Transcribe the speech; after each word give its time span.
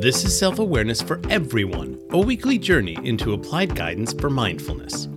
This 0.00 0.24
is 0.24 0.34
Self 0.34 0.58
Awareness 0.58 1.02
for 1.02 1.20
Everyone, 1.28 2.00
a 2.08 2.18
weekly 2.18 2.56
journey 2.56 2.96
into 3.04 3.34
applied 3.34 3.76
guidance 3.76 4.14
for 4.14 4.30
mindfulness. 4.30 5.08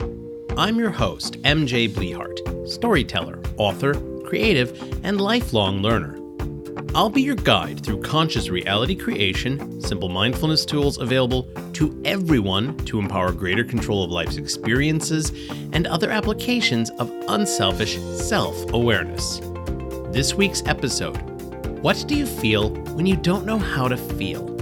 I'm 0.57 0.77
your 0.77 0.89
host, 0.89 1.41
MJ 1.43 1.87
Blehart, 1.87 2.67
storyteller, 2.69 3.41
author, 3.55 3.93
creative, 4.25 4.77
and 5.05 5.21
lifelong 5.21 5.77
learner. 5.77 6.19
I'll 6.93 7.09
be 7.09 7.21
your 7.21 7.37
guide 7.37 7.81
through 7.81 8.01
conscious 8.01 8.49
reality 8.49 8.93
creation, 8.93 9.79
simple 9.79 10.09
mindfulness 10.09 10.65
tools 10.65 10.97
available 10.97 11.43
to 11.75 12.01
everyone 12.03 12.75
to 12.79 12.99
empower 12.99 13.31
greater 13.31 13.63
control 13.63 14.03
of 14.03 14.11
life's 14.11 14.35
experiences, 14.35 15.31
and 15.71 15.87
other 15.87 16.11
applications 16.11 16.89
of 16.99 17.09
unselfish 17.29 17.97
self 18.17 18.73
awareness. 18.73 19.39
This 20.11 20.33
week's 20.33 20.61
episode 20.65 21.15
What 21.81 22.03
do 22.05 22.17
you 22.17 22.25
feel 22.25 22.71
when 22.95 23.05
you 23.05 23.15
don't 23.15 23.45
know 23.45 23.57
how 23.57 23.87
to 23.87 23.95
feel? 23.95 24.52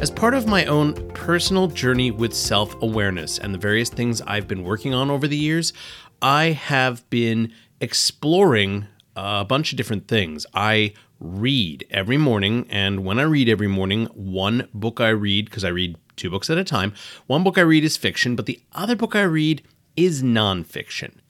As 0.00 0.10
part 0.10 0.34
of 0.34 0.46
my 0.46 0.66
own 0.66 0.94
personal 1.10 1.66
journey 1.66 2.10
with 2.10 2.34
self 2.34 2.80
awareness 2.82 3.38
and 3.38 3.54
the 3.54 3.58
various 3.58 3.88
things 3.88 4.20
I've 4.22 4.46
been 4.46 4.62
working 4.62 4.92
on 4.92 5.10
over 5.10 5.26
the 5.26 5.36
years, 5.36 5.72
I 6.20 6.46
have 6.46 7.08
been 7.10 7.52
exploring 7.80 8.86
a 9.16 9.44
bunch 9.44 9.72
of 9.72 9.78
different 9.78 10.08
things. 10.08 10.44
I 10.52 10.92
read 11.20 11.86
every 11.90 12.18
morning, 12.18 12.66
and 12.68 13.04
when 13.04 13.18
I 13.18 13.22
read 13.22 13.48
every 13.48 13.68
morning, 13.68 14.06
one 14.14 14.68
book 14.74 15.00
I 15.00 15.08
read, 15.08 15.46
because 15.46 15.64
I 15.64 15.68
read 15.68 15.96
two 16.16 16.28
books 16.28 16.50
at 16.50 16.58
a 16.58 16.64
time, 16.64 16.92
one 17.26 17.42
book 17.42 17.56
I 17.56 17.62
read 17.62 17.84
is 17.84 17.96
fiction, 17.96 18.36
but 18.36 18.46
the 18.46 18.60
other 18.72 18.96
book 18.96 19.16
I 19.16 19.22
read 19.22 19.62
is 19.96 20.22
nonfiction 20.22 21.20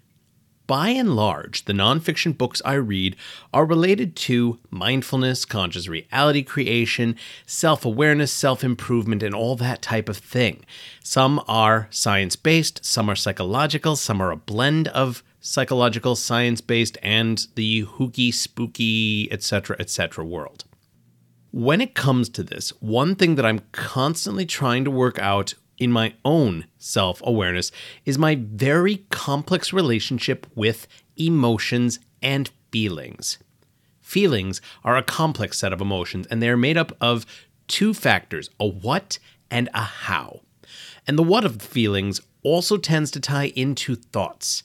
by 0.67 0.89
and 0.89 1.15
large, 1.15 1.67
the 1.67 1.73
nonfiction 1.73 2.37
books 2.37 2.63
I 2.65 2.75
read 2.75 3.17
are 3.53 3.67
related 3.67 4.17
to 4.17 4.59
mindfulness, 4.71 5.45
conscious 5.45 5.89
reality 5.89 6.43
creation, 6.43 7.17
self 7.47 7.84
awareness, 7.84 8.33
self 8.33 8.65
improvement, 8.65 9.23
and 9.23 9.34
all 9.34 9.56
that 9.56 9.83
type 9.83 10.09
of 10.09 10.17
thing. 10.17 10.65
Some 11.03 11.43
are 11.47 11.89
science 11.91 12.37
based, 12.37 12.84
some 12.84 13.11
are 13.11 13.17
psychological, 13.17 13.97
some 13.97 14.21
are 14.21 14.31
a 14.31 14.37
blend 14.37 14.89
of 14.89 15.23
psychological, 15.41 16.17
science 16.17 16.61
based, 16.61 16.97
and 17.03 17.47
the 17.55 17.81
hooky, 17.81 18.33
spooky, 18.33 19.31
etc., 19.31 19.77
etc. 19.78 20.25
world. 20.25 20.65
When 21.51 21.81
it 21.81 21.95
comes 21.95 22.28
to 22.31 22.43
this, 22.43 22.71
one 22.81 23.15
thing 23.15 23.37
that 23.37 23.47
I'm 23.47 23.61
constantly 23.73 24.47
trying 24.47 24.84
to 24.84 24.91
work 24.91 25.19
out 25.19 25.55
in 25.78 25.91
my 25.92 26.14
own 26.25 26.67
self 26.78 27.20
awareness 27.25 27.72
is 28.05 28.19
my 28.19 28.36
very 28.36 29.05
complex 29.11 29.72
relationship 29.72 30.47
with 30.55 30.86
emotions 31.16 31.98
and 32.22 32.50
feelings. 32.70 33.39
Feelings 34.00 34.61
are 34.84 34.97
a 34.97 35.03
complex 35.03 35.58
set 35.58 35.72
of 35.72 35.81
emotions, 35.81 36.27
and 36.27 36.42
they 36.42 36.48
are 36.48 36.56
made 36.56 36.77
up 36.77 36.92
of 37.00 37.25
two 37.69 37.94
factors 37.94 38.50
a 38.61 38.66
what 38.66 39.19
and 39.50 39.69
a 39.75 39.83
how. 39.83 40.41
And 41.06 41.19
the 41.19 41.22
what 41.22 41.44
of 41.44 41.58
the 41.58 41.64
feelings 41.64 42.20
also 42.42 42.77
tends 42.77 43.11
to 43.12 43.20
tie 43.20 43.53
into 43.56 43.94
thoughts. 43.94 44.62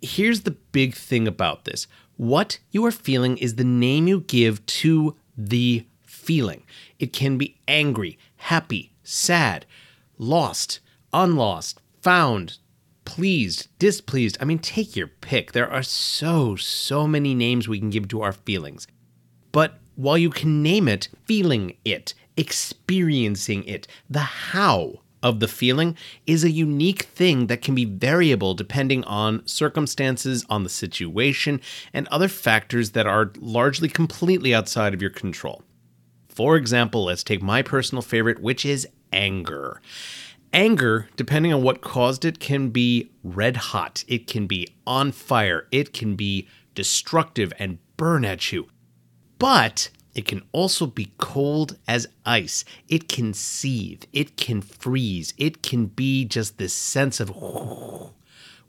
Here's 0.00 0.42
the 0.42 0.52
big 0.72 0.94
thing 0.94 1.28
about 1.28 1.64
this 1.64 1.86
what 2.16 2.58
you 2.70 2.84
are 2.84 2.92
feeling 2.92 3.38
is 3.38 3.54
the 3.54 3.64
name 3.64 4.06
you 4.06 4.20
give 4.20 4.64
to 4.66 5.16
the 5.36 5.86
feeling. 6.04 6.62
It 6.98 7.12
can 7.12 7.38
be 7.38 7.56
angry, 7.66 8.18
happy, 8.36 8.92
sad, 9.02 9.64
lost, 10.20 10.80
unlost, 11.12 11.80
found, 12.02 12.58
pleased, 13.04 13.68
displeased. 13.78 14.36
I 14.40 14.44
mean, 14.44 14.58
take 14.58 14.94
your 14.94 15.08
pick. 15.08 15.52
There 15.52 15.70
are 15.70 15.82
so, 15.82 16.54
so 16.54 17.08
many 17.08 17.34
names 17.34 17.66
we 17.66 17.80
can 17.80 17.90
give 17.90 18.06
to 18.08 18.22
our 18.22 18.32
feelings. 18.32 18.86
But 19.50 19.78
while 19.96 20.18
you 20.18 20.30
can 20.30 20.62
name 20.62 20.86
it, 20.86 21.08
feeling 21.24 21.76
it, 21.84 22.14
experiencing 22.36 23.64
it, 23.64 23.88
the 24.08 24.20
how 24.20 25.00
of 25.22 25.40
the 25.40 25.48
feeling 25.48 25.96
is 26.26 26.44
a 26.44 26.50
unique 26.50 27.02
thing 27.02 27.46
that 27.48 27.62
can 27.62 27.74
be 27.74 27.84
variable 27.84 28.54
depending 28.54 29.04
on 29.04 29.46
circumstances, 29.46 30.46
on 30.48 30.62
the 30.62 30.70
situation, 30.70 31.60
and 31.92 32.06
other 32.08 32.28
factors 32.28 32.90
that 32.90 33.06
are 33.06 33.32
largely 33.38 33.88
completely 33.88 34.54
outside 34.54 34.94
of 34.94 35.02
your 35.02 35.10
control. 35.10 35.62
For 36.28 36.56
example, 36.56 37.04
let's 37.04 37.24
take 37.24 37.42
my 37.42 37.60
personal 37.60 38.00
favorite, 38.00 38.40
which 38.40 38.64
is 38.64 38.86
anger. 39.12 39.80
Anger, 40.52 41.08
depending 41.16 41.52
on 41.52 41.62
what 41.62 41.80
caused 41.80 42.24
it, 42.24 42.40
can 42.40 42.70
be 42.70 43.10
red 43.22 43.56
hot, 43.56 44.04
it 44.08 44.26
can 44.26 44.46
be 44.46 44.66
on 44.86 45.12
fire, 45.12 45.66
it 45.70 45.92
can 45.92 46.16
be 46.16 46.48
destructive 46.74 47.52
and 47.58 47.78
burn 47.96 48.24
at 48.24 48.50
you. 48.50 48.68
But 49.38 49.90
it 50.14 50.24
can 50.24 50.42
also 50.52 50.86
be 50.86 51.12
cold 51.18 51.78
as 51.86 52.08
ice. 52.26 52.64
It 52.88 53.08
can 53.08 53.32
seethe, 53.32 54.04
it 54.12 54.36
can 54.36 54.60
freeze, 54.60 55.34
it 55.38 55.62
can 55.62 55.86
be 55.86 56.24
just 56.24 56.58
this 56.58 56.72
sense 56.72 57.20
of, 57.20 57.28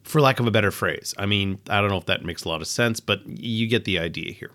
for 0.03 0.22
lack 0.22 0.40
of 0.40 0.47
a 0.47 0.51
better 0.51 0.72
phrase. 0.72 1.16
I 1.18 1.25
mean, 1.25 1.59
I 1.68 1.81
don't 1.81 1.90
know 1.90 1.97
if 1.97 2.06
that 2.06 2.24
makes 2.24 2.44
a 2.44 2.50
lot 2.50 2.62
of 2.62 2.68
sense, 2.68 3.00
but 3.00 3.25
you 3.25 3.68
get 3.68 3.85
the 3.85 3.97
idea 3.97 4.34
here. 4.34 4.51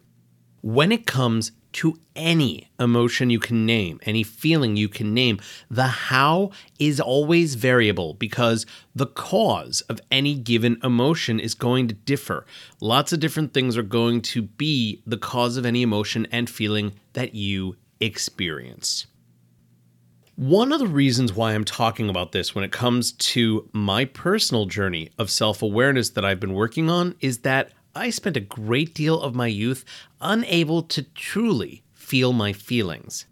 When 0.63 0.93
it 0.93 1.07
comes 1.07 1.53
to 1.77 1.99
any 2.15 2.71
emotion 2.81 3.29
you 3.29 3.39
can 3.39 3.67
name, 3.67 4.01
any 4.05 4.23
feeling 4.23 4.77
you 4.77 4.89
can 4.89 5.13
name. 5.13 5.39
The 5.71 5.87
how 5.87 6.51
is 6.79 7.01
always 7.01 7.55
variable 7.55 8.15
because 8.15 8.65
the 8.95 9.07
cause 9.07 9.83
of 9.83 10.01
any 10.11 10.37
given 10.37 10.79
emotion 10.83 11.39
is 11.39 11.55
going 11.55 11.89
to 11.89 11.95
differ. 11.95 12.47
Lots 12.81 13.13
of 13.13 13.21
different 13.21 13.53
things 13.53 13.77
are 13.77 13.83
going 13.83 14.23
to 14.23 14.41
be 14.41 15.03
the 15.07 15.19
cause 15.19 15.59
of 15.59 15.67
any 15.67 15.83
emotion 15.83 16.27
and 16.33 16.49
feeling 16.49 16.93
that 17.13 17.35
you 17.35 17.77
experience. 18.01 19.07
One 20.37 20.73
of 20.73 20.81
the 20.81 20.87
reasons 20.87 21.35
why 21.35 21.53
I'm 21.53 21.65
talking 21.65 22.09
about 22.09 22.33
this 22.33 22.55
when 22.55 22.65
it 22.65 22.73
comes 22.73 23.13
to 23.13 23.69
my 23.73 24.07
personal 24.07 24.65
journey 24.65 25.11
of 25.19 25.31
self 25.31 25.61
awareness 25.63 26.11
that 26.11 26.25
I've 26.25 26.41
been 26.41 26.55
working 26.55 26.89
on 26.89 27.17
is 27.21 27.39
that 27.39 27.73
I 27.97 28.11
spent 28.11 28.37
a 28.37 28.41
great 28.41 28.95
deal 28.95 29.19
of 29.19 29.35
my 29.35 29.47
youth 29.47 29.83
unable 30.21 30.83
to 30.83 31.03
truly 31.03 31.83
feel 31.95 32.35
my 32.35 32.53
feelings. 32.53 33.25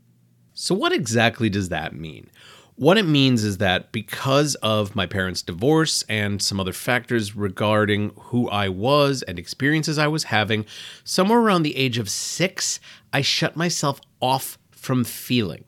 So, 0.54 0.75
what 0.75 0.91
exactly 0.91 1.50
does 1.50 1.69
that 1.69 1.94
mean? 1.94 2.30
What 2.76 2.97
it 2.97 3.04
means 3.04 3.44
is 3.44 3.58
that 3.58 3.92
because 3.92 4.54
of 4.56 4.97
my 4.97 5.04
parents' 5.04 5.42
divorce 5.42 6.02
and 6.08 6.41
some 6.41 6.58
other 6.58 6.72
factors 6.72 7.36
regarding 7.36 8.12
who 8.16 8.48
I 8.48 8.70
was 8.70 9.22
and 9.22 9.38
experiences 9.38 9.98
I 9.98 10.08
was 10.08 10.25
having, 10.25 10.64
somewhere 11.04 11.41
around 11.41 11.62
the 11.64 11.76
age 11.76 11.98
of 11.98 12.08
six, 12.08 12.81
I 13.12 13.20
shut 13.20 13.56
myself 13.56 14.00
off 14.22 14.58
from 14.70 15.04
feeling. 15.04 15.64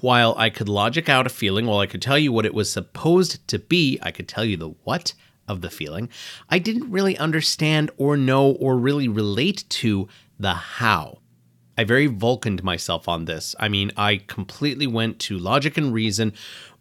While 0.00 0.36
I 0.38 0.50
could 0.50 0.68
logic 0.68 1.08
out 1.08 1.26
a 1.26 1.30
feeling, 1.30 1.66
while 1.66 1.80
I 1.80 1.86
could 1.86 2.00
tell 2.00 2.18
you 2.18 2.30
what 2.30 2.46
it 2.46 2.54
was 2.54 2.70
supposed 2.70 3.46
to 3.48 3.58
be, 3.58 3.98
I 4.02 4.12
could 4.12 4.28
tell 4.28 4.44
you 4.44 4.56
the 4.56 4.68
what 4.84 5.14
of 5.48 5.60
the 5.60 5.70
feeling, 5.70 6.08
I 6.48 6.58
didn't 6.58 6.90
really 6.90 7.16
understand 7.16 7.90
or 7.96 8.16
know 8.16 8.52
or 8.52 8.76
really 8.76 9.08
relate 9.08 9.64
to 9.68 10.08
the 10.38 10.54
how. 10.54 11.18
I 11.78 11.84
very 11.84 12.06
Vulcaned 12.06 12.64
myself 12.64 13.08
on 13.08 13.26
this. 13.26 13.54
I 13.60 13.68
mean, 13.68 13.92
I 13.96 14.22
completely 14.26 14.86
went 14.86 15.18
to 15.20 15.38
logic 15.38 15.76
and 15.76 15.92
reason 15.92 16.32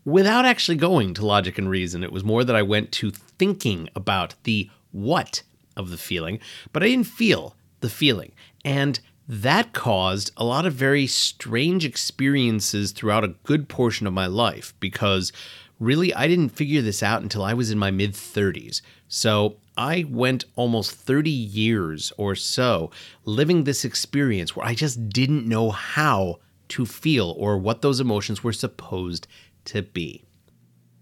without 0.05 0.45
actually 0.45 0.77
going 0.77 1.13
to 1.15 1.25
logic 1.25 1.57
and 1.57 1.69
reason. 1.69 2.03
It 2.03 2.11
was 2.11 2.23
more 2.23 2.43
that 2.43 2.55
I 2.55 2.61
went 2.61 2.91
to 2.93 3.11
thinking 3.11 3.89
about 3.95 4.35
the 4.43 4.69
what 4.91 5.43
of 5.75 5.89
the 5.89 5.97
feeling, 5.97 6.39
but 6.71 6.83
I 6.83 6.87
didn't 6.87 7.07
feel 7.07 7.55
the 7.81 7.89
feeling. 7.89 8.31
And 8.63 8.99
that 9.27 9.73
caused 9.73 10.31
a 10.37 10.45
lot 10.45 10.65
of 10.65 10.73
very 10.73 11.07
strange 11.07 11.83
experiences 11.83 12.91
throughout 12.91 13.23
a 13.23 13.35
good 13.43 13.67
portion 13.67 14.07
of 14.07 14.13
my 14.13 14.27
life 14.27 14.73
because 14.79 15.33
really 15.79 16.13
I 16.13 16.27
didn't 16.27 16.49
figure 16.49 16.81
this 16.81 17.03
out 17.03 17.21
until 17.21 17.43
I 17.43 17.53
was 17.53 17.71
in 17.71 17.77
my 17.77 17.91
mid 17.91 18.13
30s. 18.13 18.81
So 19.07 19.57
I 19.77 20.05
went 20.09 20.45
almost 20.55 20.91
30 20.91 21.29
years 21.29 22.13
or 22.17 22.35
so 22.35 22.91
living 23.25 23.63
this 23.63 23.85
experience 23.85 24.55
where 24.55 24.65
I 24.65 24.73
just 24.73 25.09
didn't 25.09 25.47
know 25.47 25.71
how 25.71 26.39
to 26.69 26.85
feel 26.85 27.35
or 27.37 27.57
what 27.57 27.81
those 27.81 27.99
emotions 27.99 28.43
were 28.43 28.53
supposed 28.53 29.27
to 29.65 29.81
be. 29.81 30.23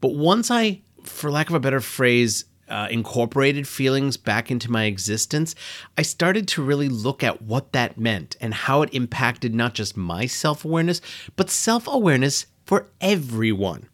But 0.01 0.15
once 0.15 0.51
I, 0.51 0.81
for 1.03 1.31
lack 1.31 1.49
of 1.49 1.55
a 1.55 1.59
better 1.59 1.79
phrase, 1.79 2.45
uh, 2.67 2.87
incorporated 2.89 3.67
feelings 3.67 4.17
back 4.17 4.49
into 4.49 4.71
my 4.71 4.85
existence, 4.85 5.53
I 5.97 6.01
started 6.01 6.47
to 6.49 6.63
really 6.63 6.89
look 6.89 7.23
at 7.23 7.41
what 7.41 7.73
that 7.73 7.97
meant 7.97 8.35
and 8.41 8.53
how 8.53 8.81
it 8.81 8.93
impacted 8.93 9.53
not 9.53 9.73
just 9.73 9.95
my 9.95 10.25
self 10.25 10.65
awareness, 10.65 10.99
but 11.35 11.49
self 11.49 11.87
awareness 11.87 12.47
for 12.65 12.87
everyone. 13.01 13.89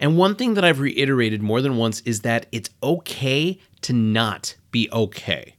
And 0.00 0.16
one 0.16 0.34
thing 0.34 0.54
that 0.54 0.64
I've 0.64 0.80
reiterated 0.80 1.42
more 1.42 1.60
than 1.60 1.76
once 1.76 2.00
is 2.00 2.20
that 2.20 2.46
it's 2.52 2.70
okay 2.82 3.58
to 3.82 3.92
not 3.92 4.56
be 4.70 4.88
okay. 4.92 5.56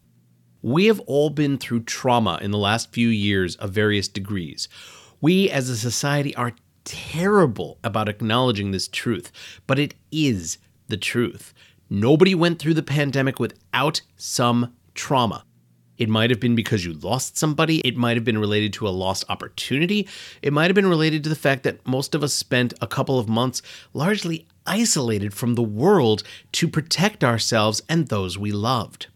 We 0.61 0.85
have 0.85 0.99
all 1.01 1.29
been 1.29 1.57
through 1.57 1.83
trauma 1.83 2.39
in 2.41 2.51
the 2.51 2.57
last 2.57 2.91
few 2.91 3.09
years 3.09 3.55
of 3.57 3.71
various 3.71 4.07
degrees. 4.07 4.67
We 5.19 5.49
as 5.49 5.69
a 5.69 5.77
society 5.77 6.35
are 6.35 6.53
terrible 6.85 7.79
about 7.83 8.09
acknowledging 8.09 8.71
this 8.71 8.87
truth, 8.87 9.31
but 9.67 9.79
it 9.79 9.95
is 10.11 10.57
the 10.87 10.97
truth. 10.97 11.53
Nobody 11.89 12.33
went 12.33 12.59
through 12.59 12.73
the 12.75 12.83
pandemic 12.83 13.39
without 13.39 14.01
some 14.15 14.73
trauma. 14.95 15.45
It 16.03 16.09
might 16.09 16.31
have 16.31 16.41
been 16.41 16.53
because 16.53 16.83
you 16.83 16.91
lost 16.91 17.37
somebody. 17.37 17.79
It 17.79 17.95
might 17.95 18.17
have 18.17 18.25
been 18.25 18.37
related 18.37 18.73
to 18.73 18.89
a 18.89 18.89
lost 18.89 19.23
opportunity. 19.29 20.05
It 20.41 20.51
might 20.51 20.65
have 20.65 20.75
been 20.75 20.85
related 20.85 21.23
to 21.23 21.29
the 21.29 21.35
fact 21.35 21.63
that 21.63 21.87
most 21.87 22.13
of 22.13 22.23
us 22.23 22.33
spent 22.33 22.73
a 22.81 22.87
couple 22.87 23.19
of 23.19 23.29
months 23.29 23.61
largely 23.93 24.45
isolated 24.65 25.33
from 25.33 25.55
the 25.55 25.63
world 25.63 26.21
to 26.51 26.67
protect 26.67 27.23
ourselves 27.23 27.81
and 27.87 28.09
those 28.09 28.37
we 28.37 28.51
loved. 28.51 29.07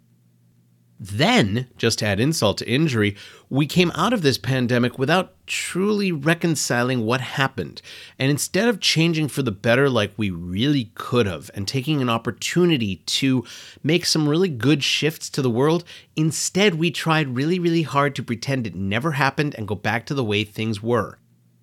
Then, 0.99 1.67
just 1.77 1.99
to 1.99 2.07
add 2.07 2.19
insult 2.19 2.57
to 2.57 2.67
injury, 2.67 3.15
we 3.49 3.67
came 3.67 3.91
out 3.91 4.13
of 4.13 4.23
this 4.23 4.39
pandemic 4.39 4.97
without 4.97 5.35
truly 5.45 6.11
reconciling 6.11 7.05
what 7.05 7.21
happened. 7.21 7.83
And 8.17 8.31
instead 8.31 8.67
of 8.67 8.79
changing 8.79 9.27
for 9.27 9.43
the 9.43 9.51
better 9.51 9.91
like 9.91 10.13
we 10.17 10.31
really 10.31 10.91
could 10.95 11.27
have 11.27 11.51
and 11.53 11.67
taking 11.67 12.01
an 12.01 12.09
opportunity 12.09 12.97
to 12.97 13.45
make 13.83 14.05
some 14.05 14.27
really 14.27 14.49
good 14.49 14.83
shifts 14.83 15.29
to 15.31 15.43
the 15.43 15.51
world, 15.51 15.83
instead 16.15 16.75
we 16.75 16.89
tried 16.89 17.35
really, 17.35 17.59
really 17.59 17.83
hard 17.83 18.15
to 18.15 18.23
pretend 18.23 18.65
it 18.65 18.75
never 18.75 19.11
happened 19.11 19.53
and 19.55 19.67
go 19.67 19.75
back 19.75 20.07
to 20.07 20.15
the 20.15 20.23
way 20.23 20.43
things 20.43 20.81
were. 20.81 21.19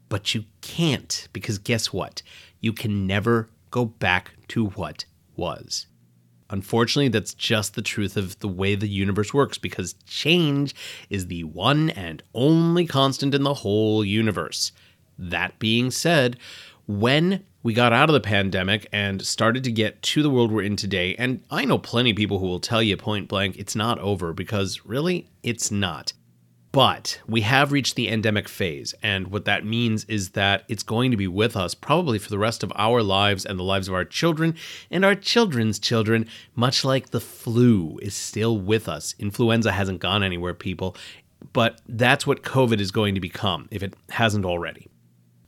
But 0.09 0.35
you 0.35 0.45
can't, 0.61 1.29
because 1.33 1.59
guess 1.59 1.93
what? 1.93 2.23
You 2.61 2.73
can 2.73 3.05
never 3.07 3.49
go 3.73 3.85
back 3.85 4.31
to 4.49 4.67
what 4.69 5.07
was. 5.35 5.87
Unfortunately, 6.55 7.09
that's 7.09 7.35
just 7.35 7.75
the 7.75 7.83
truth 7.83 8.17
of 8.17 8.39
the 8.39 8.47
way 8.47 8.77
the 8.77 8.87
universe 8.87 9.35
works 9.35 9.59
because 9.59 9.97
change 10.07 10.73
is 11.11 11.27
the 11.27 11.43
one 11.43 11.91
and 11.91 12.23
only 12.33 12.87
constant 12.87 13.35
in 13.35 13.43
the 13.43 13.55
whole 13.55 14.05
universe. 14.05 14.71
That 15.19 15.59
being 15.59 15.91
said, 15.91 16.39
when 16.87 17.45
we 17.65 17.75
got 17.75 17.93
out 17.93 18.09
of 18.09 18.13
the 18.13 18.21
pandemic 18.21 18.87
and 18.93 19.27
started 19.27 19.65
to 19.65 19.73
get 19.73 20.01
to 20.03 20.23
the 20.23 20.31
world 20.31 20.53
we're 20.53 20.63
in 20.63 20.77
today, 20.77 21.17
and 21.17 21.43
I 21.51 21.65
know 21.65 21.77
plenty 21.77 22.11
of 22.11 22.17
people 22.17 22.39
who 22.39 22.47
will 22.47 22.61
tell 22.61 22.85
you 22.85 22.97
point 22.97 23.27
blank 23.27 23.57
it's 23.59 23.75
not 23.75 23.99
over 23.99 24.33
because 24.33 24.87
really, 24.87 25.27
it's 25.43 25.73
not. 25.73 26.13
But 26.75 27.21
we 27.29 27.43
have 27.43 27.71
reached 27.71 27.95
the 27.95 28.09
endemic 28.09 28.49
phase, 28.49 28.97
and 29.01 29.29
what 29.29 29.45
that 29.45 29.65
means 29.65 30.03
is 30.07 30.31
that 30.31 30.65
it's 30.69 30.83
going 30.83 31.13
to 31.13 31.17
be 31.17 31.29
with 31.29 31.57
us 31.57 31.73
probably 31.73 32.19
for 32.19 32.31
the 32.31 32.39
rest 32.39 32.65
of 32.65 32.73
our 32.75 33.01
lives 33.01 33.47
and 33.47 33.57
the 33.57 33.63
lives 33.63 33.87
of 33.87 33.95
our 33.95 34.05
children 34.05 34.57
and 34.91 35.05
our 35.05 35.15
children's 35.15 35.79
children, 35.79 36.27
much 36.57 36.85
like 36.85 37.11
the 37.11 37.21
flu 37.21 38.01
is 38.03 38.13
still 38.13 38.59
with 38.59 38.89
us. 38.89 39.15
Influenza 39.21 39.71
hasn't 39.71 40.01
gone 40.01 40.25
anywhere, 40.25 40.53
people, 40.53 40.97
but 41.53 41.81
that's 41.89 42.27
what 42.27 42.43
COVID 42.43 42.81
is 42.81 42.91
going 42.91 43.15
to 43.15 43.21
become 43.21 43.69
if 43.71 43.85
it 43.85 43.95
hasn't 44.11 44.45
already. 44.45 44.89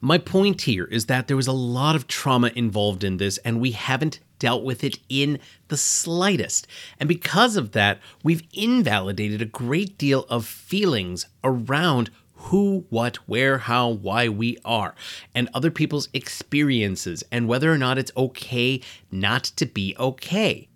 My 0.00 0.18
point 0.18 0.62
here 0.62 0.84
is 0.84 1.06
that 1.06 1.26
there 1.26 1.36
was 1.36 1.48
a 1.48 1.52
lot 1.52 1.96
of 1.96 2.06
trauma 2.06 2.52
involved 2.54 3.02
in 3.02 3.16
this, 3.16 3.38
and 3.38 3.60
we 3.60 3.72
haven't 3.72 4.20
dealt 4.38 4.64
with 4.64 4.84
it 4.84 4.98
in 5.08 5.38
the 5.68 5.76
slightest. 5.76 6.66
And 6.98 7.08
because 7.08 7.56
of 7.56 7.72
that, 7.72 8.00
we've 8.22 8.42
invalidated 8.52 9.42
a 9.42 9.46
great 9.46 9.98
deal 9.98 10.24
of 10.28 10.46
feelings 10.46 11.26
around 11.42 12.10
who, 12.34 12.84
what, 12.90 13.16
where, 13.28 13.58
how, 13.58 13.88
why 13.88 14.28
we 14.28 14.58
are, 14.64 14.94
and 15.34 15.48
other 15.52 15.70
people's 15.70 16.08
experiences, 16.12 17.24
and 17.32 17.48
whether 17.48 17.72
or 17.72 17.78
not 17.78 17.98
it's 17.98 18.12
okay 18.16 18.80
not 19.10 19.44
to 19.44 19.66
be 19.66 19.96
okay 19.98 20.68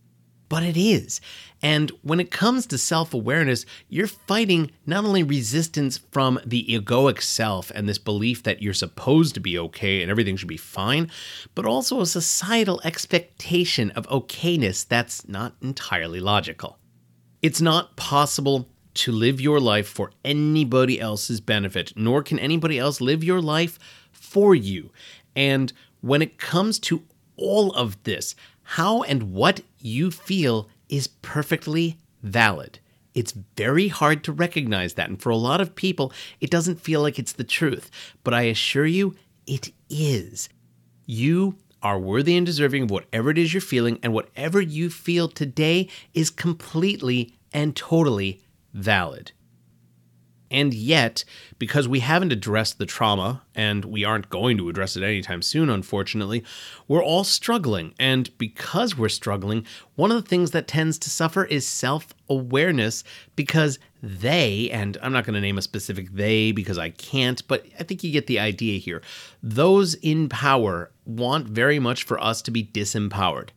but 0.50 0.64
it 0.64 0.76
is. 0.76 1.22
And 1.62 1.92
when 2.02 2.20
it 2.20 2.30
comes 2.30 2.66
to 2.66 2.78
self 2.78 3.12
awareness, 3.12 3.66
you're 3.88 4.06
fighting 4.06 4.70
not 4.86 5.04
only 5.04 5.22
resistance 5.22 5.98
from 5.98 6.40
the 6.44 6.64
egoic 6.66 7.20
self 7.20 7.70
and 7.74 7.88
this 7.88 7.98
belief 7.98 8.42
that 8.44 8.62
you're 8.62 8.72
supposed 8.72 9.34
to 9.34 9.40
be 9.40 9.58
okay 9.58 10.00
and 10.00 10.10
everything 10.10 10.36
should 10.36 10.48
be 10.48 10.56
fine, 10.56 11.10
but 11.54 11.66
also 11.66 12.00
a 12.00 12.06
societal 12.06 12.80
expectation 12.84 13.90
of 13.90 14.08
okayness 14.08 14.86
that's 14.88 15.28
not 15.28 15.54
entirely 15.60 16.20
logical. 16.20 16.78
It's 17.42 17.60
not 17.60 17.96
possible 17.96 18.68
to 18.92 19.12
live 19.12 19.40
your 19.40 19.60
life 19.60 19.86
for 19.86 20.12
anybody 20.24 21.00
else's 21.00 21.40
benefit, 21.40 21.92
nor 21.96 22.22
can 22.22 22.38
anybody 22.38 22.78
else 22.78 23.00
live 23.00 23.22
your 23.22 23.40
life 23.40 23.78
for 24.12 24.54
you. 24.54 24.90
And 25.36 25.72
when 26.00 26.22
it 26.22 26.38
comes 26.38 26.78
to 26.80 27.02
all 27.36 27.72
of 27.72 28.02
this, 28.02 28.34
how 28.62 29.02
and 29.02 29.32
what 29.32 29.60
you 29.78 30.10
feel 30.10 30.68
is 30.90 31.06
perfectly 31.06 31.96
valid. 32.22 32.78
It's 33.14 33.32
very 33.56 33.88
hard 33.88 34.22
to 34.24 34.32
recognize 34.32 34.94
that. 34.94 35.08
And 35.08 35.20
for 35.20 35.30
a 35.30 35.36
lot 35.36 35.60
of 35.60 35.74
people, 35.74 36.12
it 36.40 36.50
doesn't 36.50 36.80
feel 36.80 37.00
like 37.00 37.18
it's 37.18 37.32
the 37.32 37.44
truth. 37.44 37.90
But 38.22 38.34
I 38.34 38.42
assure 38.42 38.86
you, 38.86 39.16
it 39.46 39.72
is. 39.88 40.48
You 41.06 41.56
are 41.82 41.98
worthy 41.98 42.36
and 42.36 42.44
deserving 42.44 42.84
of 42.84 42.90
whatever 42.90 43.30
it 43.30 43.38
is 43.38 43.54
you're 43.54 43.60
feeling, 43.60 43.98
and 44.02 44.12
whatever 44.12 44.60
you 44.60 44.90
feel 44.90 45.28
today 45.28 45.88
is 46.12 46.28
completely 46.28 47.34
and 47.52 47.74
totally 47.74 48.42
valid. 48.74 49.32
And 50.50 50.74
yet, 50.74 51.24
because 51.58 51.86
we 51.86 52.00
haven't 52.00 52.32
addressed 52.32 52.78
the 52.78 52.86
trauma, 52.86 53.42
and 53.54 53.84
we 53.84 54.04
aren't 54.04 54.30
going 54.30 54.56
to 54.58 54.68
address 54.68 54.96
it 54.96 55.04
anytime 55.04 55.42
soon, 55.42 55.70
unfortunately, 55.70 56.42
we're 56.88 57.04
all 57.04 57.22
struggling. 57.22 57.94
And 57.98 58.36
because 58.36 58.98
we're 58.98 59.08
struggling, 59.08 59.64
one 59.94 60.10
of 60.10 60.22
the 60.22 60.28
things 60.28 60.50
that 60.50 60.66
tends 60.66 60.98
to 61.00 61.10
suffer 61.10 61.44
is 61.44 61.66
self 61.66 62.12
awareness 62.28 63.04
because 63.36 63.78
they, 64.02 64.70
and 64.70 64.96
I'm 65.02 65.12
not 65.12 65.24
going 65.24 65.34
to 65.34 65.40
name 65.40 65.58
a 65.58 65.62
specific 65.62 66.10
they 66.12 66.52
because 66.52 66.78
I 66.78 66.90
can't, 66.90 67.46
but 67.46 67.66
I 67.78 67.84
think 67.84 68.02
you 68.02 68.10
get 68.10 68.26
the 68.26 68.40
idea 68.40 68.78
here. 68.78 69.02
Those 69.42 69.94
in 69.94 70.28
power 70.28 70.90
want 71.04 71.48
very 71.48 71.78
much 71.78 72.04
for 72.04 72.18
us 72.20 72.42
to 72.42 72.50
be 72.50 72.64
disempowered 72.64 73.50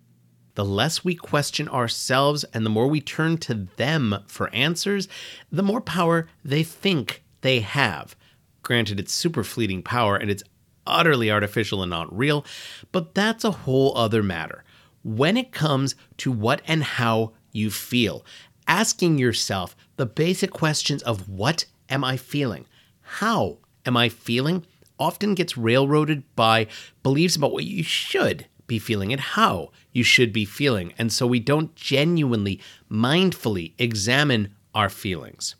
the 0.55 0.65
less 0.65 1.03
we 1.03 1.15
question 1.15 1.67
ourselves 1.67 2.43
and 2.53 2.65
the 2.65 2.69
more 2.69 2.87
we 2.87 3.01
turn 3.01 3.37
to 3.37 3.67
them 3.75 4.23
for 4.27 4.53
answers, 4.53 5.07
the 5.51 5.63
more 5.63 5.81
power 5.81 6.27
they 6.43 6.63
think 6.63 7.23
they 7.41 7.61
have. 7.61 8.15
Granted, 8.61 8.99
it's 8.99 9.13
super 9.13 9.43
fleeting 9.43 9.81
power 9.81 10.15
and 10.15 10.29
it's 10.29 10.43
utterly 10.85 11.31
artificial 11.31 11.81
and 11.81 11.89
not 11.89 12.15
real, 12.15 12.45
but 12.91 13.15
that's 13.15 13.43
a 13.43 13.51
whole 13.51 13.95
other 13.97 14.21
matter. 14.21 14.63
When 15.03 15.37
it 15.37 15.51
comes 15.51 15.95
to 16.17 16.31
what 16.31 16.61
and 16.67 16.83
how 16.83 17.33
you 17.51 17.71
feel, 17.71 18.25
asking 18.67 19.17
yourself 19.17 19.75
the 19.97 20.05
basic 20.05 20.51
questions 20.51 21.03
of 21.03 21.27
what 21.27 21.65
am 21.89 22.03
I 22.03 22.17
feeling? 22.17 22.65
How 23.01 23.57
am 23.85 23.97
I 23.97 24.09
feeling? 24.09 24.65
often 24.99 25.33
gets 25.33 25.57
railroaded 25.57 26.23
by 26.35 26.67
beliefs 27.01 27.35
about 27.35 27.51
what 27.51 27.65
you 27.65 27.83
should 27.83 28.47
be 28.67 28.79
feeling 28.79 29.11
and 29.11 29.21
how 29.21 29.71
you 29.91 30.03
should 30.03 30.33
be 30.33 30.45
feeling. 30.45 30.93
And 30.97 31.11
so 31.11 31.27
we 31.27 31.39
don't 31.39 31.75
genuinely, 31.75 32.59
mindfully 32.89 33.73
examine 33.77 34.53
our 34.73 34.89
feelings. 34.89 35.55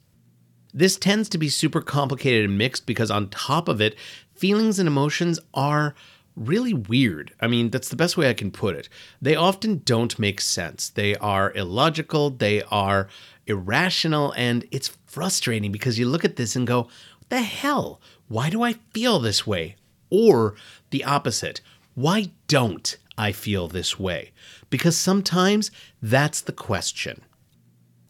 This 0.74 0.98
tends 0.98 1.30
to 1.30 1.38
be 1.38 1.50
super 1.50 1.82
complicated 1.82 2.46
and 2.46 2.58
mixed 2.58 2.86
because, 2.86 3.12
on 3.12 3.30
top 3.30 3.68
of 3.68 3.80
it, 3.80 3.96
feelings 4.34 4.80
and 4.80 4.88
emotions 4.88 5.40
are 5.54 5.94
really 6.36 6.74
weird. 6.74 7.32
I 7.40 7.48
mean, 7.48 7.70
that's 7.70 7.90
the 7.90 7.96
best 7.96 8.18
way 8.18 8.28
I 8.28 8.34
can 8.34 8.50
put 8.50 8.76
it. 8.76 8.90
They 9.22 9.36
often 9.36 9.84
don't 9.86 10.18
make 10.18 10.42
sense. 10.42 10.90
They 10.90 11.16
are 11.18 11.54
illogical, 11.54 12.32
they 12.32 12.64
are 12.64 13.08
irrational, 13.46 14.34
and 14.36 14.66
it's 14.72 14.98
frustrating 15.06 15.72
because 15.72 16.00
you 16.00 16.08
look 16.08 16.26
at 16.26 16.38
this 16.38 16.56
and 16.56 16.66
go, 16.66 16.88
the 17.30 17.42
hell? 17.42 18.02
Why 18.28 18.50
do 18.50 18.64
I 18.64 18.74
feel 18.94 19.20
this 19.20 19.46
way? 19.46 19.76
Or 20.10 20.56
the 20.90 21.04
opposite. 21.04 21.62
Why 21.96 22.32
don't 22.48 22.98
I 23.18 23.32
feel 23.32 23.68
this 23.68 24.00
way? 24.00 24.32
Because 24.70 24.98
sometimes 24.98 25.70
that's 26.02 26.42
the 26.42 26.52
question. 26.52 27.22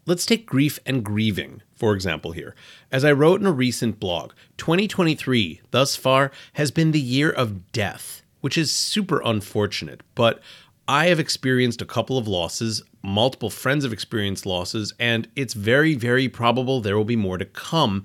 Let's 0.05 0.25
take 0.25 0.45
grief 0.45 0.79
and 0.85 1.03
grieving, 1.03 1.61
for 1.75 1.93
example, 1.93 2.31
here. 2.31 2.55
As 2.91 3.05
I 3.05 3.11
wrote 3.11 3.41
in 3.41 3.47
a 3.47 3.51
recent 3.51 3.99
blog, 3.99 4.33
2023 4.57 5.61
thus 5.71 5.95
far 5.95 6.31
has 6.53 6.71
been 6.71 6.91
the 6.91 6.99
year 6.99 7.29
of 7.29 7.71
death, 7.71 8.21
which 8.41 8.57
is 8.57 8.71
super 8.71 9.21
unfortunate, 9.23 10.01
but 10.15 10.41
I 10.87 11.05
have 11.05 11.19
experienced 11.19 11.81
a 11.81 11.85
couple 11.85 12.17
of 12.17 12.27
losses, 12.27 12.83
multiple 13.01 13.49
friends 13.49 13.85
have 13.85 13.93
experienced 13.93 14.45
losses, 14.45 14.93
and 14.99 15.29
it's 15.35 15.53
very, 15.53 15.95
very 15.95 16.27
probable 16.27 16.81
there 16.81 16.97
will 16.97 17.05
be 17.05 17.15
more 17.15 17.37
to 17.37 17.45
come 17.45 18.03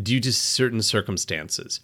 due 0.00 0.20
to 0.20 0.32
certain 0.32 0.82
circumstances. 0.82 1.80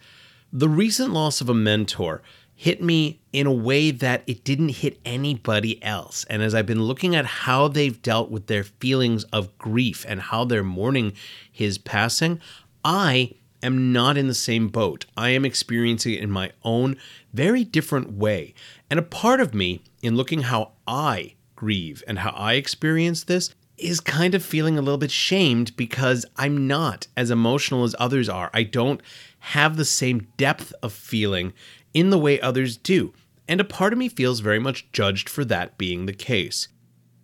The 0.52 0.68
recent 0.68 1.12
loss 1.12 1.40
of 1.40 1.48
a 1.48 1.54
mentor 1.54 2.22
hit 2.58 2.82
me 2.82 3.20
in 3.34 3.46
a 3.46 3.52
way 3.52 3.90
that 3.90 4.22
it 4.26 4.42
didn't 4.42 4.70
hit 4.70 4.98
anybody 5.04 5.80
else. 5.84 6.24
And 6.30 6.42
as 6.42 6.54
I've 6.54 6.66
been 6.66 6.82
looking 6.82 7.14
at 7.14 7.26
how 7.26 7.68
they've 7.68 8.00
dealt 8.00 8.30
with 8.30 8.46
their 8.46 8.64
feelings 8.64 9.24
of 9.24 9.56
grief 9.58 10.06
and 10.08 10.20
how 10.20 10.44
they're 10.44 10.64
mourning 10.64 11.12
his 11.52 11.76
passing, 11.76 12.40
I 12.82 13.32
am 13.62 13.92
not 13.92 14.16
in 14.16 14.26
the 14.26 14.34
same 14.34 14.68
boat. 14.68 15.04
I 15.18 15.30
am 15.30 15.44
experiencing 15.44 16.14
it 16.14 16.22
in 16.22 16.30
my 16.30 16.52
own 16.64 16.96
very 17.34 17.62
different 17.62 18.12
way. 18.12 18.54
And 18.88 18.98
a 18.98 19.02
part 19.02 19.40
of 19.40 19.52
me, 19.52 19.82
in 20.02 20.16
looking 20.16 20.42
how 20.42 20.72
I 20.88 21.34
grieve 21.56 22.02
and 22.08 22.20
how 22.20 22.30
I 22.30 22.54
experience 22.54 23.24
this, 23.24 23.54
is 23.76 24.00
kind 24.00 24.34
of 24.34 24.42
feeling 24.42 24.78
a 24.78 24.82
little 24.82 24.96
bit 24.96 25.10
shamed 25.10 25.76
because 25.76 26.24
I'm 26.36 26.66
not 26.66 27.06
as 27.18 27.30
emotional 27.30 27.84
as 27.84 27.94
others 27.98 28.30
are. 28.30 28.50
I 28.54 28.62
don't 28.62 29.02
have 29.40 29.76
the 29.76 29.84
same 29.84 30.28
depth 30.38 30.72
of 30.82 30.94
feeling 30.94 31.52
in 31.96 32.10
the 32.10 32.18
way 32.18 32.38
others 32.38 32.76
do, 32.76 33.14
and 33.48 33.58
a 33.58 33.64
part 33.64 33.94
of 33.94 33.98
me 33.98 34.06
feels 34.06 34.40
very 34.40 34.58
much 34.58 34.92
judged 34.92 35.30
for 35.30 35.46
that 35.46 35.78
being 35.78 36.04
the 36.04 36.12
case. 36.12 36.68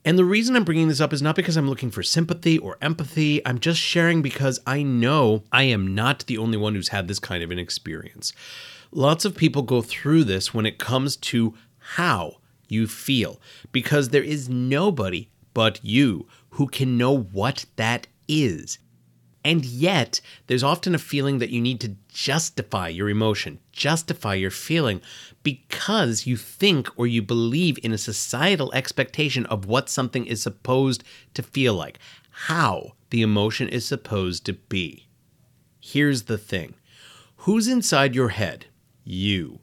And 0.02 0.16
the 0.18 0.24
reason 0.24 0.56
I'm 0.56 0.64
bringing 0.64 0.88
this 0.88 1.00
up 1.00 1.12
is 1.12 1.20
not 1.20 1.36
because 1.36 1.58
I'm 1.58 1.68
looking 1.68 1.90
for 1.90 2.02
sympathy 2.02 2.56
or 2.56 2.78
empathy. 2.80 3.46
I'm 3.46 3.58
just 3.58 3.78
sharing 3.78 4.22
because 4.22 4.58
I 4.66 4.82
know 4.82 5.44
I 5.52 5.64
am 5.64 5.94
not 5.94 6.24
the 6.26 6.38
only 6.38 6.56
one 6.56 6.74
who's 6.74 6.88
had 6.88 7.06
this 7.06 7.18
kind 7.18 7.44
of 7.44 7.50
an 7.50 7.58
experience. 7.58 8.32
Lots 8.90 9.26
of 9.26 9.36
people 9.36 9.60
go 9.60 9.82
through 9.82 10.24
this 10.24 10.54
when 10.54 10.64
it 10.64 10.78
comes 10.78 11.16
to 11.18 11.54
how 11.78 12.38
you 12.66 12.86
feel, 12.86 13.38
because 13.72 14.08
there 14.08 14.24
is 14.24 14.48
nobody 14.48 15.28
but 15.52 15.80
you 15.84 16.26
who 16.52 16.66
can 16.66 16.96
know 16.96 17.14
what 17.14 17.66
that 17.76 18.06
is. 18.26 18.78
And 19.44 19.64
yet, 19.64 20.20
there's 20.46 20.62
often 20.62 20.94
a 20.94 20.98
feeling 20.98 21.38
that 21.38 21.50
you 21.50 21.60
need 21.60 21.80
to 21.80 21.96
justify 22.08 22.88
your 22.88 23.08
emotion, 23.08 23.58
justify 23.72 24.34
your 24.34 24.52
feeling, 24.52 25.00
because 25.42 26.26
you 26.26 26.36
think 26.36 26.88
or 26.96 27.08
you 27.08 27.22
believe 27.22 27.78
in 27.82 27.92
a 27.92 27.98
societal 27.98 28.72
expectation 28.72 29.44
of 29.46 29.66
what 29.66 29.88
something 29.88 30.26
is 30.26 30.40
supposed 30.40 31.02
to 31.34 31.42
feel 31.42 31.74
like, 31.74 31.98
how 32.30 32.92
the 33.10 33.22
emotion 33.22 33.68
is 33.68 33.84
supposed 33.84 34.46
to 34.46 34.52
be. 34.52 35.08
Here's 35.80 36.24
the 36.24 36.38
thing 36.38 36.74
who's 37.38 37.66
inside 37.66 38.14
your 38.14 38.28
head? 38.28 38.66
You. 39.04 39.58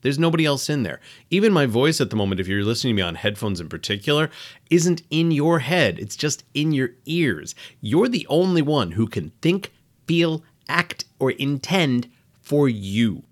There's 0.00 0.18
nobody 0.18 0.44
else 0.44 0.70
in 0.70 0.82
there. 0.82 1.00
Even 1.30 1.52
my 1.52 1.66
voice 1.66 2.00
at 2.00 2.10
the 2.10 2.16
moment, 2.16 2.40
if 2.40 2.48
you're 2.48 2.62
listening 2.62 2.94
to 2.94 3.02
me 3.02 3.06
on 3.06 3.16
headphones 3.16 3.60
in 3.60 3.68
particular, 3.68 4.30
isn't 4.70 5.02
in 5.10 5.30
your 5.30 5.58
head. 5.58 5.98
It's 5.98 6.16
just 6.16 6.44
in 6.54 6.72
your 6.72 6.90
ears. 7.06 7.54
You're 7.80 8.08
the 8.08 8.26
only 8.28 8.62
one 8.62 8.92
who 8.92 9.06
can 9.08 9.30
think, 9.42 9.72
feel, 10.06 10.44
act, 10.68 11.04
or 11.18 11.32
intend 11.32 12.08
for 12.40 12.68
you. 12.68 13.24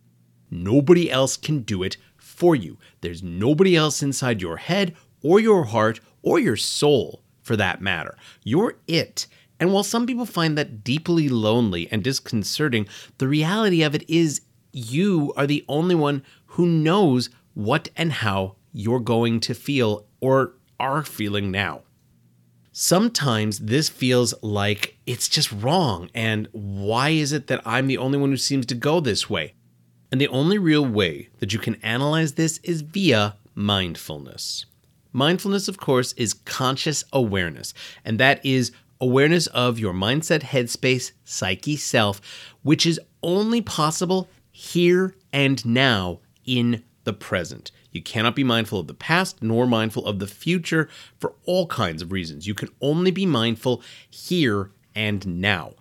Nobody 0.51 1.11
else 1.11 1.37
can 1.37 1.61
do 1.61 1.83
it 1.83 1.97
for 2.17 2.55
you. 2.55 2.79
There's 3.01 3.23
nobody 3.23 3.77
else 3.77 4.03
inside 4.03 4.43
your 4.43 4.59
head 4.59 4.95
or 5.23 5.41
your 5.41 5.65
heart 5.65 6.01
or 6.23 6.39
your 6.39 6.57
soul, 6.57 7.23
for 7.43 7.57
that 7.57 7.81
matter. 7.81 8.17
You're 8.43 8.77
it. 8.89 9.27
And 9.59 9.73
while 9.73 9.85
some 9.85 10.07
people 10.07 10.27
find 10.27 10.59
that 10.59 10.85
deeply 10.85 11.29
lonely 11.29 11.89
and 11.91 12.03
disconcerting, 12.03 12.89
the 13.19 13.29
reality 13.29 13.83
of 13.83 13.95
it 13.95 14.09
is 14.11 14.43
you 14.77 15.33
are 15.37 15.47
the 15.47 15.65
only 15.69 15.95
one 15.95 16.23
who 16.47 16.67
knows 16.67 17.31
what 17.55 17.89
and 17.97 18.13
how 18.13 18.57
you're 18.73 19.01
going 19.01 19.41
to 19.41 19.55
feel 19.55 20.07
or 20.21 20.53
are 20.79 21.03
feeling 21.03 21.51
now. 21.51 21.83
Sometimes 22.73 23.61
this 23.61 23.89
feels 23.89 24.35
like 24.43 24.99
it's 25.07 25.31
just 25.31 25.51
wrong, 25.51 26.11
and 26.15 26.47
why 26.53 27.09
is 27.09 27.33
it 27.33 27.47
that 27.47 27.63
I'm 27.65 27.87
the 27.87 27.97
only 27.97 28.19
one 28.19 28.29
who 28.29 28.37
seems 28.37 28.67
to 28.67 28.75
go 28.75 29.01
this 29.01 29.31
way? 29.31 29.55
And 30.13 30.21
the 30.21 30.29
only 30.29 30.59
real 30.59 30.85
way 30.85 31.31
that 31.39 31.55
you 31.55 31.59
can 31.59 31.77
analyze 31.77 32.35
this 32.35 32.59
is 32.59 32.83
via 32.83 33.37
mindfulness. 33.55 34.67
Mindfulness, 35.11 35.69
of 35.69 35.79
course, 35.79 36.13
is 36.13 36.35
conscious 36.35 37.03
awareness, 37.15 37.73
and 38.05 38.21
that 38.21 38.45
is 38.45 38.73
awareness 39.01 39.47
of 39.49 39.79
your 39.79 39.95
mindset, 39.95 40.43
headspace, 40.43 41.13
psyche, 41.25 41.77
self, 41.77 42.21
which 42.63 42.85
is 42.85 43.01
only 43.23 43.63
possible 43.63 44.29
here 44.57 45.15
and 45.35 45.67
now 45.67 46.19
in 46.47 46.83
the 47.05 47.13
present. 47.13 47.71
You 47.91 48.03
cannot 48.03 48.35
be 48.35 48.43
mindful 48.43 48.81
of 48.81 48.87
the 48.87 48.95
past 48.95 49.43
nor 49.43 49.67
mindful 49.67 50.07
of 50.07 50.19
the 50.19 50.27
future 50.27 50.89
for 51.19 51.35
all 51.45 51.67
kinds 51.67 52.01
of 52.01 52.11
reasons. 52.11 52.47
You 52.47 52.55
can 52.55 52.71
only 52.81 53.11
be 53.11 53.27
mindful 53.27 53.83
here 54.09 54.71
and 54.95 55.43
now. 55.43 55.75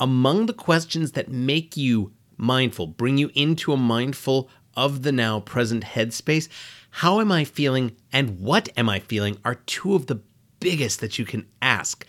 Among 0.00 0.46
the 0.46 0.54
questions 0.54 1.12
that 1.12 1.30
make 1.30 1.76
you 1.76 2.14
mindful, 2.38 2.86
bring 2.86 3.18
you 3.18 3.30
into 3.34 3.74
a 3.74 3.76
mindful 3.76 4.48
of 4.74 5.02
the 5.02 5.12
now 5.12 5.40
present 5.40 5.84
headspace, 5.84 6.48
how 6.88 7.20
am 7.20 7.30
I 7.30 7.44
feeling 7.44 7.94
and 8.10 8.40
what 8.40 8.70
am 8.74 8.88
I 8.88 9.00
feeling 9.00 9.36
are 9.44 9.56
two 9.66 9.94
of 9.94 10.06
the 10.06 10.22
biggest 10.60 11.00
that 11.00 11.18
you 11.18 11.26
can 11.26 11.46
ask. 11.60 12.06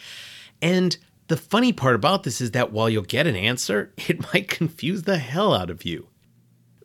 And 0.61 0.95
the 1.29 1.37
funny 1.37 1.71
part 1.71 1.95
about 1.95 2.23
this 2.23 2.41
is 2.41 2.51
that 2.51 2.71
while 2.71 2.89
you'll 2.89 3.03
get 3.03 3.27
an 3.27 3.35
answer, 3.35 3.93
it 3.97 4.33
might 4.33 4.49
confuse 4.49 5.03
the 5.03 5.17
hell 5.17 5.53
out 5.53 5.69
of 5.69 5.85
you. 5.85 6.07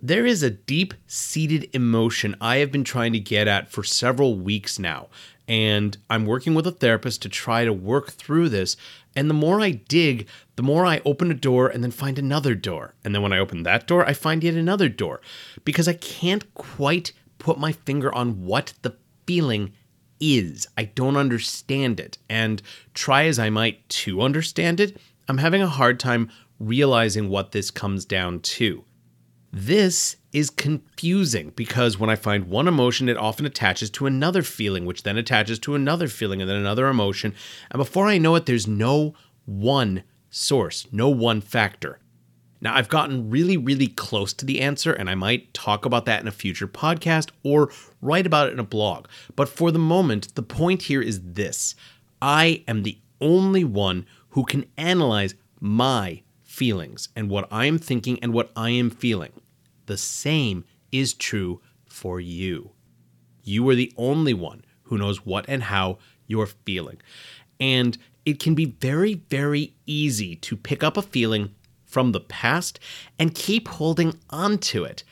There 0.00 0.26
is 0.26 0.42
a 0.42 0.50
deep 0.50 0.92
seated 1.06 1.70
emotion 1.72 2.36
I 2.40 2.56
have 2.56 2.70
been 2.70 2.84
trying 2.84 3.14
to 3.14 3.18
get 3.18 3.48
at 3.48 3.70
for 3.70 3.82
several 3.82 4.36
weeks 4.36 4.78
now, 4.78 5.08
and 5.48 5.96
I'm 6.10 6.26
working 6.26 6.54
with 6.54 6.66
a 6.66 6.72
therapist 6.72 7.22
to 7.22 7.30
try 7.30 7.64
to 7.64 7.72
work 7.72 8.12
through 8.12 8.50
this. 8.50 8.76
And 9.16 9.30
the 9.30 9.34
more 9.34 9.62
I 9.62 9.70
dig, 9.70 10.28
the 10.56 10.62
more 10.62 10.84
I 10.84 11.00
open 11.06 11.30
a 11.30 11.34
door 11.34 11.68
and 11.68 11.82
then 11.82 11.90
find 11.90 12.18
another 12.18 12.54
door. 12.54 12.94
And 13.02 13.14
then 13.14 13.22
when 13.22 13.32
I 13.32 13.38
open 13.38 13.62
that 13.62 13.86
door, 13.86 14.06
I 14.06 14.12
find 14.12 14.44
yet 14.44 14.54
another 14.54 14.90
door 14.90 15.22
because 15.64 15.88
I 15.88 15.94
can't 15.94 16.52
quite 16.52 17.12
put 17.38 17.58
my 17.58 17.72
finger 17.72 18.14
on 18.14 18.44
what 18.44 18.74
the 18.82 18.96
feeling 19.26 19.72
is. 20.20 20.66
I 20.76 20.84
don't 20.84 21.16
understand 21.16 22.00
it. 22.00 22.18
And 22.28 22.62
try 22.92 23.24
as 23.24 23.38
I 23.38 23.50
might 23.50 23.88
to 23.88 24.20
understand 24.22 24.80
it, 24.80 24.96
I'm 25.28 25.38
having 25.38 25.62
a 25.62 25.66
hard 25.68 25.98
time 25.98 26.30
realizing 26.58 27.28
what 27.28 27.52
this 27.52 27.70
comes 27.70 28.04
down 28.04 28.40
to. 28.40 28.84
This 29.52 30.16
is 30.32 30.50
confusing 30.50 31.52
because 31.54 31.98
when 31.98 32.10
I 32.10 32.16
find 32.16 32.48
one 32.48 32.66
emotion, 32.66 33.08
it 33.08 33.16
often 33.16 33.46
attaches 33.46 33.88
to 33.90 34.06
another 34.06 34.42
feeling, 34.42 34.84
which 34.84 35.04
then 35.04 35.16
attaches 35.16 35.60
to 35.60 35.76
another 35.76 36.08
feeling 36.08 36.40
and 36.40 36.50
then 36.50 36.56
another 36.56 36.88
emotion. 36.88 37.34
And 37.70 37.78
before 37.78 38.06
I 38.08 38.18
know 38.18 38.34
it, 38.34 38.46
there's 38.46 38.66
no 38.66 39.14
one 39.44 40.02
source, 40.28 40.88
no 40.90 41.08
one 41.08 41.40
factor. 41.40 42.00
Now, 42.64 42.74
I've 42.74 42.88
gotten 42.88 43.28
really, 43.28 43.58
really 43.58 43.88
close 43.88 44.32
to 44.32 44.46
the 44.46 44.62
answer, 44.62 44.92
and 44.94 45.10
I 45.10 45.14
might 45.14 45.52
talk 45.52 45.84
about 45.84 46.06
that 46.06 46.22
in 46.22 46.26
a 46.26 46.32
future 46.32 46.66
podcast 46.66 47.30
or 47.42 47.70
write 48.00 48.26
about 48.26 48.48
it 48.48 48.54
in 48.54 48.58
a 48.58 48.64
blog. 48.64 49.06
But 49.36 49.50
for 49.50 49.70
the 49.70 49.78
moment, 49.78 50.34
the 50.34 50.42
point 50.42 50.82
here 50.82 51.02
is 51.02 51.20
this 51.22 51.74
I 52.22 52.64
am 52.66 52.82
the 52.82 52.98
only 53.20 53.64
one 53.64 54.06
who 54.30 54.44
can 54.44 54.64
analyze 54.78 55.34
my 55.60 56.22
feelings 56.42 57.10
and 57.14 57.28
what 57.28 57.46
I 57.50 57.66
am 57.66 57.78
thinking 57.78 58.18
and 58.22 58.32
what 58.32 58.50
I 58.56 58.70
am 58.70 58.88
feeling 58.88 59.32
the 59.86 59.96
same 59.98 60.64
is 60.90 61.12
true 61.12 61.60
for 61.86 62.20
you. 62.20 62.70
You 63.42 63.68
are 63.68 63.74
the 63.74 63.92
only 63.98 64.32
one 64.32 64.64
who 64.84 64.96
knows 64.96 65.26
what 65.26 65.44
and 65.48 65.64
how 65.64 65.98
you're 66.26 66.46
feeling. 66.46 67.00
And 67.60 67.98
it 68.24 68.40
can 68.40 68.54
be 68.54 68.64
very, 68.64 69.14
very 69.28 69.74
easy 69.86 70.36
to 70.36 70.56
pick 70.56 70.82
up 70.82 70.96
a 70.96 71.02
feeling 71.02 71.54
from 71.94 72.10
the 72.10 72.20
past 72.20 72.80
and 73.20 73.36
keep 73.36 73.68
holding 73.68 74.18
on 74.28 74.58
to 74.58 74.82
it. 74.82 75.04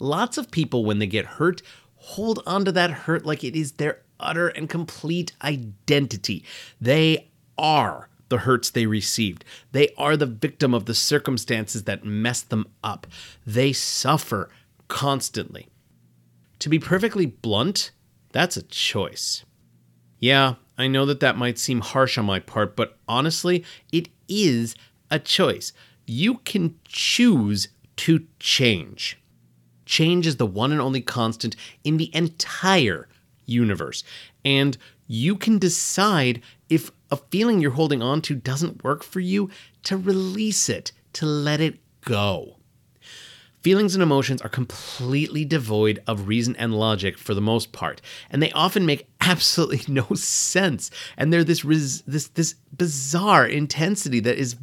Lots 0.00 0.36
of 0.36 0.50
people, 0.50 0.84
when 0.84 0.98
they 0.98 1.06
get 1.06 1.24
hurt, 1.24 1.62
hold 1.94 2.42
on 2.44 2.64
to 2.64 2.72
that 2.72 2.90
hurt 2.90 3.24
like 3.24 3.44
it 3.44 3.54
is 3.54 3.72
their 3.72 4.02
utter 4.18 4.48
and 4.48 4.68
complete 4.68 5.32
identity. 5.44 6.44
They 6.80 7.30
are 7.56 8.08
the 8.30 8.38
hurts 8.38 8.68
they 8.68 8.86
received. 8.86 9.44
They 9.70 9.90
are 9.96 10.16
the 10.16 10.26
victim 10.26 10.74
of 10.74 10.86
the 10.86 10.94
circumstances 10.94 11.84
that 11.84 12.04
messed 12.04 12.50
them 12.50 12.66
up. 12.82 13.06
They 13.46 13.72
suffer 13.72 14.50
constantly. 14.88 15.68
To 16.58 16.68
be 16.68 16.80
perfectly 16.80 17.26
blunt, 17.26 17.92
that's 18.32 18.56
a 18.56 18.62
choice. 18.62 19.44
Yeah, 20.18 20.54
I 20.76 20.88
know 20.88 21.06
that 21.06 21.20
that 21.20 21.38
might 21.38 21.60
seem 21.60 21.80
harsh 21.80 22.18
on 22.18 22.24
my 22.24 22.40
part, 22.40 22.74
but 22.74 22.98
honestly, 23.06 23.64
it 23.92 24.08
is 24.28 24.74
a 25.12 25.20
choice. 25.20 25.72
You 26.06 26.38
can 26.38 26.76
choose 26.84 27.68
to 27.96 28.26
change. 28.38 29.18
Change 29.86 30.26
is 30.26 30.36
the 30.36 30.46
one 30.46 30.72
and 30.72 30.80
only 30.80 31.00
constant 31.00 31.56
in 31.82 31.96
the 31.96 32.14
entire 32.14 33.08
universe. 33.46 34.02
And 34.44 34.76
you 35.06 35.36
can 35.36 35.58
decide 35.58 36.42
if 36.68 36.90
a 37.10 37.16
feeling 37.16 37.60
you're 37.60 37.72
holding 37.72 38.02
on 38.02 38.22
to 38.22 38.34
doesn't 38.34 38.82
work 38.82 39.02
for 39.02 39.20
you, 39.20 39.50
to 39.84 39.96
release 39.96 40.68
it, 40.68 40.92
to 41.14 41.26
let 41.26 41.60
it 41.60 41.78
go. 42.00 42.56
Feelings 43.62 43.94
and 43.94 44.02
emotions 44.02 44.42
are 44.42 44.50
completely 44.50 45.44
devoid 45.44 46.02
of 46.06 46.28
reason 46.28 46.54
and 46.56 46.74
logic 46.74 47.16
for 47.16 47.32
the 47.32 47.40
most 47.40 47.72
part, 47.72 48.02
and 48.28 48.42
they 48.42 48.52
often 48.52 48.84
make 48.84 49.06
absolutely 49.22 49.80
no 49.88 50.06
sense. 50.14 50.90
And 51.16 51.32
they're 51.32 51.44
this 51.44 51.64
res- 51.64 52.02
this 52.02 52.28
this 52.28 52.56
bizarre 52.76 53.46
intensity 53.46 54.20
that 54.20 54.36
is 54.36 54.56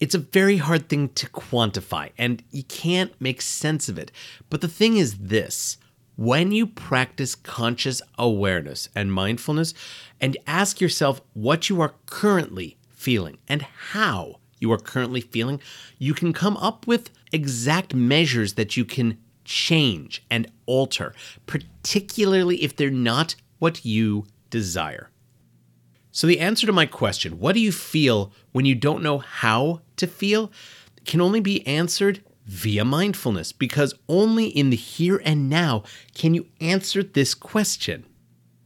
it's 0.00 0.14
a 0.14 0.18
very 0.18 0.58
hard 0.58 0.88
thing 0.88 1.08
to 1.10 1.26
quantify 1.28 2.10
and 2.18 2.42
you 2.50 2.62
can't 2.64 3.18
make 3.20 3.40
sense 3.40 3.88
of 3.88 3.98
it. 3.98 4.12
But 4.50 4.60
the 4.60 4.68
thing 4.68 4.96
is 4.96 5.18
this, 5.18 5.78
when 6.16 6.52
you 6.52 6.66
practice 6.66 7.34
conscious 7.34 8.00
awareness 8.18 8.88
and 8.94 9.12
mindfulness 9.12 9.74
and 10.20 10.36
ask 10.46 10.80
yourself 10.80 11.20
what 11.34 11.68
you 11.68 11.80
are 11.80 11.94
currently 12.06 12.76
feeling 12.90 13.38
and 13.48 13.62
how 13.62 14.40
you 14.58 14.72
are 14.72 14.78
currently 14.78 15.20
feeling, 15.20 15.60
you 15.98 16.14
can 16.14 16.32
come 16.32 16.56
up 16.56 16.86
with 16.86 17.10
exact 17.32 17.94
measures 17.94 18.54
that 18.54 18.76
you 18.76 18.84
can 18.84 19.18
change 19.44 20.24
and 20.30 20.50
alter, 20.64 21.14
particularly 21.46 22.62
if 22.62 22.74
they're 22.74 22.90
not 22.90 23.34
what 23.58 23.84
you 23.84 24.26
desire. 24.50 25.10
So, 26.16 26.26
the 26.26 26.40
answer 26.40 26.66
to 26.66 26.72
my 26.72 26.86
question, 26.86 27.38
what 27.38 27.52
do 27.52 27.60
you 27.60 27.70
feel 27.70 28.32
when 28.52 28.64
you 28.64 28.74
don't 28.74 29.02
know 29.02 29.18
how 29.18 29.82
to 29.96 30.06
feel, 30.06 30.50
can 31.04 31.20
only 31.20 31.40
be 31.40 31.66
answered 31.66 32.24
via 32.46 32.86
mindfulness 32.86 33.52
because 33.52 33.92
only 34.08 34.46
in 34.46 34.70
the 34.70 34.76
here 34.76 35.20
and 35.26 35.50
now 35.50 35.82
can 36.14 36.32
you 36.32 36.46
answer 36.58 37.02
this 37.02 37.34
question. 37.34 38.06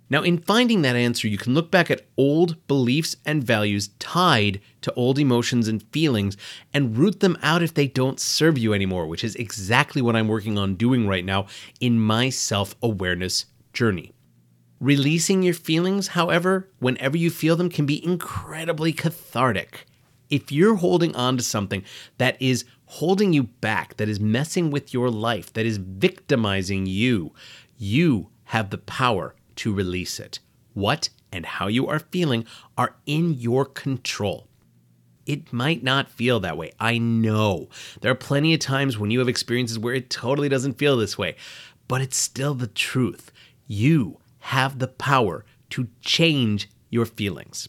Now, 0.09 0.23
in 0.23 0.39
finding 0.39 0.83
that 0.83 0.95
answer, 0.95 1.27
you 1.27 1.39
can 1.39 1.53
look 1.53 1.73
back 1.73 1.91
at 1.91 2.07
old 2.17 2.65
beliefs 2.69 3.17
and 3.27 3.43
values 3.43 3.89
tied 3.99 4.61
to 4.83 4.95
old 4.95 5.19
emotions 5.19 5.67
and 5.67 5.83
feelings 5.91 6.37
and 6.73 6.97
root 6.97 7.19
them 7.19 7.37
out 7.43 7.65
if 7.65 7.75
they 7.75 7.89
don't 7.89 8.21
serve 8.21 8.59
you 8.59 8.75
anymore, 8.75 9.09
which 9.09 9.25
is 9.25 9.35
exactly 9.35 10.01
what 10.01 10.15
I'm 10.15 10.29
working 10.29 10.57
on 10.57 10.77
doing 10.77 11.09
right 11.09 11.25
now 11.25 11.49
in 11.81 11.99
my 11.99 12.31
self 12.31 12.77
awareness 12.81 13.47
journey. 13.73 14.13
Releasing 14.81 15.43
your 15.43 15.53
feelings, 15.53 16.09
however, 16.09 16.71
whenever 16.79 17.15
you 17.15 17.29
feel 17.31 17.55
them, 17.55 17.69
can 17.69 17.85
be 17.85 18.03
incredibly 18.03 18.95
cathartic. 18.95 19.85
If 20.31 20.51
you're 20.51 20.77
holding 20.77 21.15
on 21.15 21.37
to 21.37 21.43
something 21.43 21.85
that 22.17 22.41
is 22.41 22.65
holding 22.87 23.35
you 23.35 23.43
back, 23.43 23.99
that 23.99 24.09
is 24.09 24.19
messing 24.19 24.71
with 24.71 24.95
your 24.95 25.11
life, 25.11 25.53
that 25.53 25.67
is 25.67 25.77
victimizing 25.77 26.87
you, 26.87 27.35
you 27.77 28.31
have 28.45 28.71
the 28.71 28.79
power 28.79 29.35
to 29.57 29.75
release 29.75 30.19
it. 30.19 30.39
What 30.73 31.11
and 31.31 31.45
how 31.45 31.67
you 31.67 31.87
are 31.87 31.99
feeling 31.99 32.47
are 32.79 32.97
in 33.05 33.35
your 33.35 33.67
control. 33.67 34.49
It 35.27 35.53
might 35.53 35.83
not 35.83 36.11
feel 36.11 36.41
that 36.41 36.57
way. 36.57 36.73
I 36.81 36.97
know. 36.97 37.69
There 38.01 38.11
are 38.11 38.17
plenty 38.17 38.55
of 38.55 38.61
times 38.61 38.97
when 38.97 39.11
you 39.11 39.19
have 39.19 39.29
experiences 39.29 39.79
where 39.79 39.95
it 39.95 40.09
totally 40.09 40.49
doesn't 40.49 40.79
feel 40.79 40.97
this 40.97 41.19
way, 41.19 41.37
but 41.87 42.01
it's 42.01 42.17
still 42.17 42.55
the 42.55 42.67
truth. 42.67 43.31
You 43.67 44.19
have 44.41 44.79
the 44.79 44.89
power 44.89 45.45
to 45.71 45.89
change 46.01 46.69
your 46.91 47.07
feelings. 47.07 47.69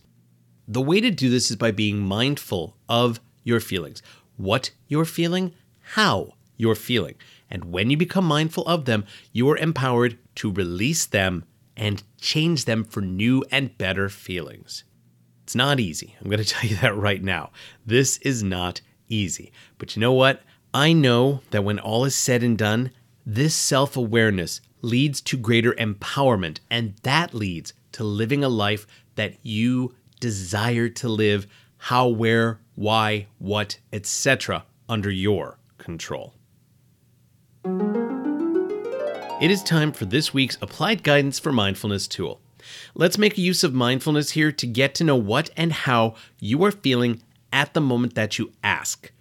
The 0.68 0.82
way 0.82 1.01
to 1.01 1.12
do 1.12 1.30
this 1.30 1.51
is 1.51 1.58
by 1.58 1.72
being 1.72 2.00
mindful 2.00 2.78
of 2.88 3.20
your 3.44 3.60
feelings, 3.60 4.01
what 4.38 4.72
you're 4.88 5.06
feeling, 5.06 5.54
how 5.80 6.34
you're 6.58 6.75
feeling. 6.75 7.16
And 7.50 7.66
when 7.66 7.90
you 7.90 7.98
become 7.98 8.25
mindful 8.25 8.66
of 8.66 8.86
them, 8.86 9.06
you 9.34 9.50
are 9.50 9.58
empowered 9.58 10.18
to 10.36 10.51
release 10.51 11.06
them 11.06 11.44
and 11.75 12.04
change 12.20 12.66
them 12.66 12.84
for 12.84 13.01
new 13.01 13.44
and 13.51 13.78
better 13.78 14.08
feelings. 14.08 14.84
It's 15.44 15.56
not 15.56 15.80
easy. 15.80 16.16
I'm 16.22 16.30
going 16.30 16.38
to 16.44 16.46
tell 16.46 16.70
you 16.70 16.78
that 16.78 16.96
right 16.96 17.22
now. 17.22 17.51
This 17.86 18.18
is 18.20 18.42
not 18.44 18.82
easy. 19.10 19.51
But 19.78 19.96
you 19.96 20.00
know 20.00 20.13
what? 20.13 20.42
I 20.74 20.94
know 20.94 21.42
that 21.51 21.63
when 21.63 21.80
all 21.80 22.06
is 22.06 22.16
said 22.16 22.44
and 22.44 22.58
done, 22.58 22.92
this 23.25 23.54
self 23.54 23.98
awareness 23.98 24.62
leads 24.82 25.22
to 25.22 25.38
greater 25.38 25.74
empowerment, 25.74 26.60
and 26.70 26.96
that 27.04 27.34
leads 27.34 27.74
to 27.94 28.04
living 28.04 28.44
a 28.44 28.50
life 28.50 28.88
that 29.16 29.36
you 29.44 29.96
desire 30.20 30.90
to 30.90 31.10
live 31.10 31.48
how, 31.78 32.08
where, 32.08 32.60
why, 32.76 33.28
what, 33.40 33.80
etc., 33.92 34.64
under 34.88 35.10
your 35.10 35.58
control. 35.78 36.34
It 39.42 39.50
is 39.50 39.64
time 39.64 39.92
for 39.92 40.06
this 40.06 40.34
week's 40.34 40.58
Applied 40.62 41.02
Guidance 41.02 41.40
for 41.40 41.52
Mindfulness 41.52 42.08
tool. 42.08 42.40
Let's 42.94 43.18
make 43.18 43.38
use 43.38 43.64
of 43.64 43.74
mindfulness 43.74 44.32
here 44.32 44.52
to 44.52 44.68
get 44.68 44.94
to 44.96 45.04
know 45.04 45.16
what 45.16 45.50
and 45.58 45.74
how 45.74 46.14
you 46.40 46.64
are 46.64 46.72
feeling 46.72 47.24
at 47.52 47.74
the 47.74 47.82
moment 47.82 48.14
that 48.14 48.38
you 48.38 48.52
ask. 48.64 49.12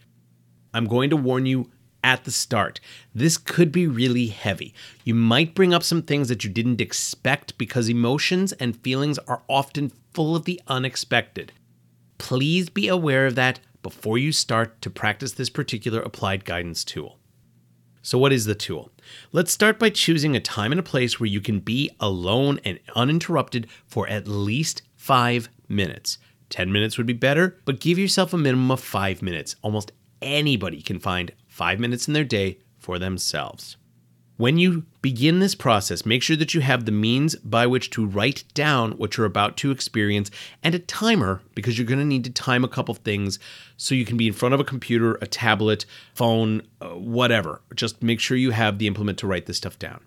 I'm 0.74 0.86
going 0.86 1.08
to 1.10 1.16
warn 1.16 1.46
you 1.46 1.70
at 2.02 2.24
the 2.24 2.30
start. 2.30 2.80
This 3.14 3.36
could 3.36 3.72
be 3.72 3.86
really 3.86 4.26
heavy. 4.26 4.74
You 5.04 5.14
might 5.14 5.54
bring 5.54 5.74
up 5.74 5.82
some 5.82 6.02
things 6.02 6.28
that 6.28 6.44
you 6.44 6.50
didn't 6.50 6.80
expect 6.80 7.58
because 7.58 7.88
emotions 7.88 8.52
and 8.54 8.80
feelings 8.82 9.18
are 9.20 9.42
often 9.48 9.92
full 10.12 10.36
of 10.36 10.44
the 10.44 10.60
unexpected. 10.66 11.52
Please 12.18 12.68
be 12.68 12.88
aware 12.88 13.26
of 13.26 13.34
that 13.34 13.60
before 13.82 14.18
you 14.18 14.32
start 14.32 14.80
to 14.82 14.90
practice 14.90 15.32
this 15.32 15.50
particular 15.50 16.00
applied 16.00 16.44
guidance 16.44 16.84
tool. 16.84 17.18
So, 18.02 18.16
what 18.16 18.32
is 18.32 18.46
the 18.46 18.54
tool? 18.54 18.90
Let's 19.30 19.52
start 19.52 19.78
by 19.78 19.90
choosing 19.90 20.34
a 20.34 20.40
time 20.40 20.72
and 20.72 20.78
a 20.78 20.82
place 20.82 21.20
where 21.20 21.26
you 21.26 21.40
can 21.40 21.60
be 21.60 21.90
alone 22.00 22.58
and 22.64 22.78
uninterrupted 22.96 23.66
for 23.86 24.08
at 24.08 24.26
least 24.26 24.82
five 24.96 25.50
minutes. 25.68 26.18
10 26.48 26.72
minutes 26.72 26.96
would 26.96 27.06
be 27.06 27.12
better, 27.12 27.58
but 27.64 27.80
give 27.80 27.98
yourself 27.98 28.32
a 28.32 28.38
minimum 28.38 28.70
of 28.70 28.80
five 28.80 29.22
minutes. 29.22 29.54
Almost 29.62 29.92
anybody 30.22 30.82
can 30.82 30.98
find 30.98 31.32
five 31.60 31.78
minutes 31.78 32.08
in 32.08 32.14
their 32.14 32.24
day 32.24 32.56
for 32.78 32.98
themselves. 32.98 33.76
When 34.38 34.56
you 34.56 34.86
begin 35.02 35.40
this 35.40 35.54
process, 35.54 36.06
make 36.06 36.22
sure 36.22 36.36
that 36.36 36.54
you 36.54 36.62
have 36.62 36.86
the 36.86 36.90
means 36.90 37.34
by 37.34 37.66
which 37.66 37.90
to 37.90 38.06
write 38.06 38.44
down 38.54 38.92
what 38.92 39.18
you're 39.18 39.26
about 39.26 39.58
to 39.58 39.70
experience 39.70 40.30
and 40.62 40.74
a 40.74 40.78
timer 40.78 41.42
because 41.54 41.76
you're 41.76 41.86
going 41.86 41.98
to 41.98 42.06
need 42.06 42.24
to 42.24 42.30
time 42.30 42.64
a 42.64 42.68
couple 42.68 42.94
things 42.94 43.38
so 43.76 43.94
you 43.94 44.06
can 44.06 44.16
be 44.16 44.26
in 44.26 44.32
front 44.32 44.54
of 44.54 44.60
a 44.60 44.64
computer, 44.64 45.18
a 45.20 45.26
tablet, 45.26 45.84
phone, 46.14 46.62
uh, 46.80 46.94
whatever. 46.94 47.60
Just 47.74 48.02
make 48.02 48.20
sure 48.20 48.38
you 48.38 48.52
have 48.52 48.78
the 48.78 48.86
implement 48.86 49.18
to 49.18 49.26
write 49.26 49.44
this 49.44 49.58
stuff 49.58 49.78
down. 49.78 50.00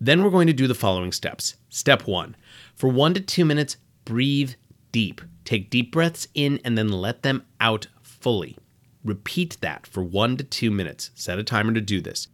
Then 0.00 0.24
we're 0.24 0.30
going 0.30 0.46
to 0.46 0.54
do 0.54 0.66
the 0.66 0.74
following 0.74 1.12
steps. 1.12 1.56
Step 1.68 2.06
one 2.06 2.34
for 2.74 2.88
one 2.88 3.12
to 3.12 3.20
two 3.20 3.44
minutes, 3.44 3.76
breathe 4.06 4.54
deep. 4.90 5.20
Take 5.44 5.68
deep 5.68 5.92
breaths 5.92 6.28
in 6.32 6.60
and 6.64 6.78
then 6.78 6.88
let 6.88 7.24
them 7.24 7.44
out 7.60 7.88
fully. 8.00 8.56
Repeat 9.08 9.56
that 9.62 9.86
for 9.86 10.02
one 10.02 10.36
to 10.36 10.44
two 10.44 10.70
minutes. 10.70 11.12
Set 11.14 11.38
a 11.38 11.42
timer 11.42 11.72
to 11.72 11.80
do 11.80 12.02
this. 12.02 12.28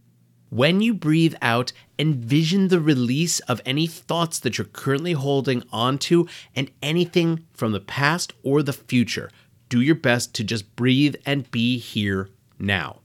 When 0.49 0.81
you 0.81 0.93
breathe 0.93 1.35
out, 1.41 1.71
envision 1.97 2.67
the 2.67 2.81
release 2.81 3.39
of 3.39 3.61
any 3.65 3.87
thoughts 3.87 4.39
that 4.39 4.57
you're 4.57 4.65
currently 4.65 5.13
holding 5.13 5.63
onto 5.71 6.27
and 6.53 6.69
anything 6.83 7.45
from 7.53 7.71
the 7.71 7.79
past 7.79 8.33
or 8.43 8.61
the 8.61 8.73
future. 8.73 9.31
Do 9.69 9.79
your 9.79 9.95
best 9.95 10.35
to 10.35 10.43
just 10.43 10.75
breathe 10.75 11.15
and 11.25 11.49
be 11.49 11.77
here 11.77 12.29
now. 12.59 12.99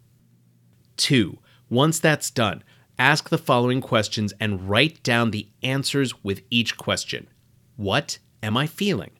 Two, 0.96 1.38
once 1.68 2.00
that's 2.00 2.32
done, 2.32 2.64
ask 2.98 3.28
the 3.28 3.38
following 3.38 3.80
questions 3.80 4.34
and 4.40 4.68
write 4.68 5.00
down 5.04 5.30
the 5.30 5.46
answers 5.62 6.24
with 6.24 6.42
each 6.50 6.76
question. 6.76 7.28
What 7.76 8.18
am 8.42 8.56
I 8.56 8.66
feeling? 8.66 9.12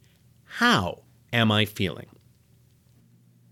How 0.43 1.05
am 1.33 1.53
I 1.53 1.67
feeling? 1.67 2.09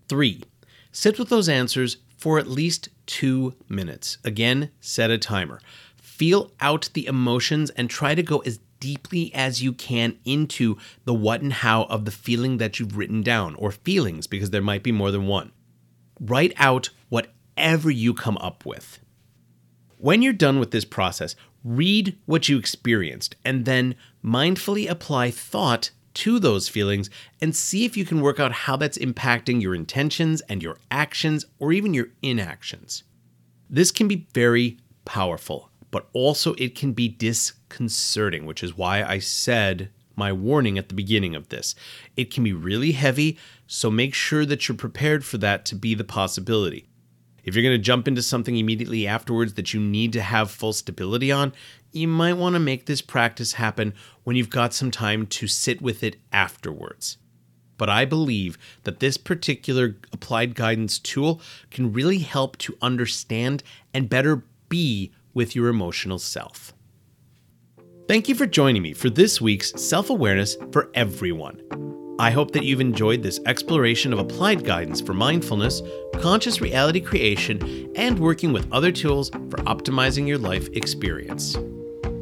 Three, 0.09 0.43
sit 0.91 1.19
with 1.19 1.29
those 1.29 1.49
answers 1.49 1.97
for 2.17 2.37
at 2.37 2.47
least 2.47 2.89
two 3.05 3.55
minutes. 3.67 4.17
Again, 4.23 4.71
set 4.79 5.09
a 5.09 5.17
timer. 5.17 5.61
Feel 5.95 6.51
out 6.59 6.89
the 6.93 7.05
emotions 7.05 7.69
and 7.71 7.89
try 7.89 8.13
to 8.13 8.23
go 8.23 8.39
as 8.39 8.59
deeply 8.79 9.33
as 9.33 9.61
you 9.61 9.73
can 9.73 10.17
into 10.25 10.77
the 11.05 11.13
what 11.13 11.41
and 11.41 11.53
how 11.53 11.83
of 11.83 12.05
the 12.05 12.11
feeling 12.11 12.57
that 12.57 12.79
you've 12.79 12.97
written 12.97 13.21
down, 13.21 13.55
or 13.55 13.71
feelings, 13.71 14.27
because 14.27 14.51
there 14.51 14.61
might 14.61 14.83
be 14.83 14.91
more 14.91 15.11
than 15.11 15.27
one. 15.27 15.51
Write 16.19 16.53
out 16.57 16.89
whatever 17.09 17.89
you 17.89 18.13
come 18.13 18.37
up 18.37 18.65
with. 18.65 18.99
When 19.97 20.21
you're 20.21 20.33
done 20.33 20.59
with 20.59 20.71
this 20.71 20.85
process, 20.85 21.35
read 21.63 22.17
what 22.25 22.47
you 22.47 22.57
experienced 22.57 23.35
and 23.43 23.65
then 23.65 23.95
mindfully 24.23 24.89
apply 24.89 25.31
thought 25.31 25.91
to 26.19 26.37
those 26.37 26.67
feelings 26.67 27.09
and 27.41 27.55
see 27.55 27.85
if 27.85 27.95
you 27.95 28.03
can 28.03 28.19
work 28.19 28.41
out 28.41 28.51
how 28.51 28.75
that's 28.75 28.97
impacting 28.97 29.61
your 29.61 29.73
intentions 29.73 30.41
and 30.49 30.61
your 30.61 30.77
actions 30.91 31.45
or 31.59 31.71
even 31.71 31.93
your 31.93 32.09
inactions. 32.21 33.03
This 33.69 33.89
can 33.89 34.09
be 34.09 34.27
very 34.33 34.77
powerful, 35.05 35.69
but 35.91 36.09
also 36.11 36.55
it 36.55 36.75
can 36.75 36.91
be 36.91 37.07
disconcerting, 37.07 38.45
which 38.45 38.61
is 38.61 38.75
why 38.75 39.01
I 39.01 39.19
said 39.19 39.91
my 40.17 40.33
warning 40.33 40.77
at 40.77 40.89
the 40.89 40.93
beginning 40.93 41.35
of 41.35 41.47
this. 41.47 41.73
It 42.17 42.33
can 42.33 42.43
be 42.43 42.51
really 42.51 42.91
heavy, 42.91 43.39
so 43.65 43.89
make 43.89 44.13
sure 44.13 44.45
that 44.45 44.67
you're 44.67 44.75
prepared 44.75 45.23
for 45.23 45.37
that 45.37 45.63
to 45.67 45.75
be 45.75 45.95
the 45.95 46.03
possibility. 46.03 46.88
If 47.43 47.55
you're 47.55 47.63
going 47.63 47.77
to 47.77 47.83
jump 47.83 48.07
into 48.07 48.21
something 48.21 48.55
immediately 48.55 49.07
afterwards 49.07 49.53
that 49.53 49.73
you 49.73 49.79
need 49.79 50.13
to 50.13 50.21
have 50.21 50.51
full 50.51 50.73
stability 50.73 51.31
on, 51.31 51.53
you 51.91 52.07
might 52.07 52.33
want 52.33 52.53
to 52.53 52.59
make 52.59 52.85
this 52.85 53.01
practice 53.01 53.53
happen 53.53 53.93
when 54.23 54.35
you've 54.35 54.49
got 54.49 54.73
some 54.73 54.91
time 54.91 55.25
to 55.27 55.47
sit 55.47 55.81
with 55.81 56.03
it 56.03 56.17
afterwards. 56.31 57.17
But 57.77 57.89
I 57.89 58.05
believe 58.05 58.57
that 58.83 58.99
this 58.99 59.17
particular 59.17 59.95
applied 60.11 60.53
guidance 60.53 60.99
tool 60.99 61.41
can 61.71 61.93
really 61.93 62.19
help 62.19 62.57
to 62.59 62.77
understand 62.81 63.63
and 63.93 64.09
better 64.09 64.43
be 64.67 65.11
with 65.33 65.55
your 65.55 65.69
emotional 65.69 66.19
self. 66.19 66.73
Thank 68.07 68.27
you 68.27 68.35
for 68.35 68.47
joining 68.47 68.81
me 68.81 68.93
for 68.93 69.09
this 69.09 69.39
week's 69.39 69.71
Self 69.81 70.09
Awareness 70.09 70.57
for 70.71 70.89
Everyone. 70.93 71.61
I 72.19 72.29
hope 72.31 72.51
that 72.51 72.65
you've 72.65 72.81
enjoyed 72.81 73.23
this 73.23 73.39
exploration 73.45 74.11
of 74.11 74.19
applied 74.19 74.65
guidance 74.65 74.99
for 74.99 75.13
mindfulness, 75.13 75.81
conscious 76.15 76.59
reality 76.59 76.99
creation, 76.99 77.89
and 77.95 78.19
working 78.19 78.51
with 78.51 78.69
other 78.73 78.91
tools 78.91 79.29
for 79.29 79.59
optimizing 79.63 80.27
your 80.27 80.37
life 80.37 80.67
experience. 80.73 81.55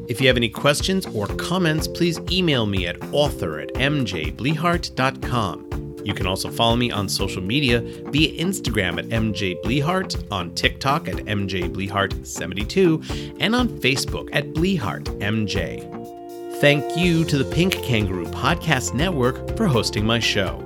If 0.07 0.21
you 0.21 0.27
have 0.27 0.37
any 0.37 0.49
questions 0.49 1.07
or 1.07 1.25
comments, 1.25 1.87
please 1.87 2.19
email 2.31 2.67
me 2.67 2.85
at 2.85 3.01
author 3.11 3.59
at 3.59 3.73
mjblehart.com. 3.73 5.63
You 6.05 6.13
can 6.13 6.27
also 6.27 6.51
follow 6.51 6.75
me 6.75 6.91
on 6.91 7.09
social 7.09 7.41
media 7.41 7.81
via 7.81 8.39
Instagram 8.39 8.99
at 8.99 9.09
mjblehart, 9.09 10.31
on 10.31 10.53
TikTok 10.53 11.07
at 11.07 11.15
mjblehart72, 11.15 13.37
and 13.39 13.55
on 13.55 13.67
Facebook 13.67 14.29
at 14.31 14.53
blehartmj. 14.53 16.16
Thank 16.59 16.97
you 16.97 17.23
to 17.25 17.37
the 17.37 17.45
Pink 17.45 17.83
Kangaroo 17.83 18.25
Podcast 18.25 18.95
Network 18.95 19.55
for 19.55 19.67
hosting 19.67 20.03
my 20.03 20.17
show. 20.17 20.59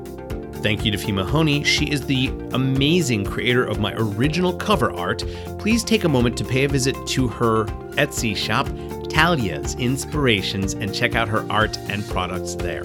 Thank 0.64 0.86
you 0.86 0.92
to 0.92 0.98
Fima 0.98 1.26
Honey. 1.26 1.66
She 1.66 1.92
is 1.92 2.06
the 2.06 2.30
amazing 2.54 3.26
creator 3.26 3.66
of 3.66 3.82
my 3.82 3.94
original 3.98 4.54
cover 4.54 4.94
art. 4.94 5.22
Please 5.60 5.84
take 5.84 6.06
a 6.06 6.10
moment 6.10 6.38
to 6.38 6.46
pay 6.46 6.64
a 6.64 6.70
visit 6.70 6.96
to 7.08 7.28
her 7.28 7.66
Etsy 7.98 8.38
shop 8.38 8.68
Talia's 9.10 9.76
Inspirations 9.76 10.76
and 10.76 10.96
check 10.96 11.14
out 11.14 11.28
her 11.28 11.46
art 11.52 11.78
and 11.90 12.08
products 12.08 12.56
there. 12.56 12.84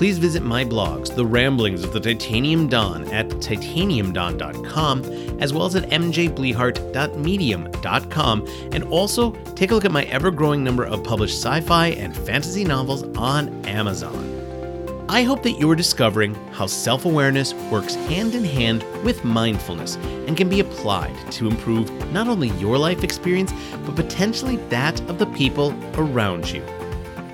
Please 0.00 0.16
visit 0.16 0.42
my 0.42 0.64
blogs, 0.64 1.14
The 1.14 1.26
Ramblings 1.26 1.84
of 1.84 1.92
the 1.92 2.00
Titanium 2.00 2.68
Don, 2.68 3.04
at 3.08 3.28
titaniumdon.com, 3.28 5.04
as 5.42 5.52
well 5.52 5.66
as 5.66 5.74
at 5.74 5.90
mjblehart.medium.com, 5.90 8.46
and 8.72 8.84
also 8.84 9.32
take 9.32 9.72
a 9.72 9.74
look 9.74 9.84
at 9.84 9.92
my 9.92 10.04
ever 10.04 10.30
growing 10.30 10.64
number 10.64 10.86
of 10.86 11.04
published 11.04 11.36
sci 11.36 11.60
fi 11.60 11.88
and 11.88 12.16
fantasy 12.16 12.64
novels 12.64 13.02
on 13.18 13.50
Amazon. 13.66 15.04
I 15.10 15.22
hope 15.22 15.42
that 15.42 15.60
you 15.60 15.70
are 15.70 15.76
discovering 15.76 16.34
how 16.52 16.64
self 16.64 17.04
awareness 17.04 17.52
works 17.70 17.94
hand 17.94 18.34
in 18.34 18.44
hand 18.44 18.82
with 19.04 19.22
mindfulness 19.22 19.96
and 19.96 20.34
can 20.34 20.48
be 20.48 20.60
applied 20.60 21.14
to 21.32 21.46
improve 21.46 21.90
not 22.10 22.26
only 22.26 22.48
your 22.52 22.78
life 22.78 23.04
experience, 23.04 23.52
but 23.84 23.96
potentially 23.96 24.56
that 24.70 24.98
of 25.10 25.18
the 25.18 25.26
people 25.26 25.74
around 25.98 26.50
you. 26.50 26.64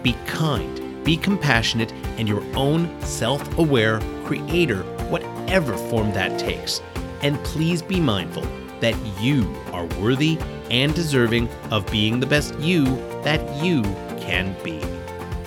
Be 0.02 0.14
kind 0.26 0.80
be 1.06 1.16
compassionate 1.16 1.92
and 2.18 2.28
your 2.28 2.42
own 2.56 3.00
self 3.00 3.56
aware 3.56 4.00
creator, 4.24 4.82
whatever 5.08 5.76
form 5.88 6.12
that 6.12 6.38
takes. 6.38 6.82
And 7.22 7.42
please 7.44 7.80
be 7.80 8.00
mindful 8.00 8.42
that 8.80 8.94
you 9.20 9.54
are 9.72 9.86
worthy 10.00 10.36
and 10.70 10.94
deserving 10.94 11.48
of 11.70 11.90
being 11.90 12.20
the 12.20 12.26
best 12.26 12.58
you 12.58 12.84
that 13.22 13.40
you 13.62 13.82
can 14.18 14.54
be. 14.62 14.80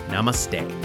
Namaste. 0.08 0.78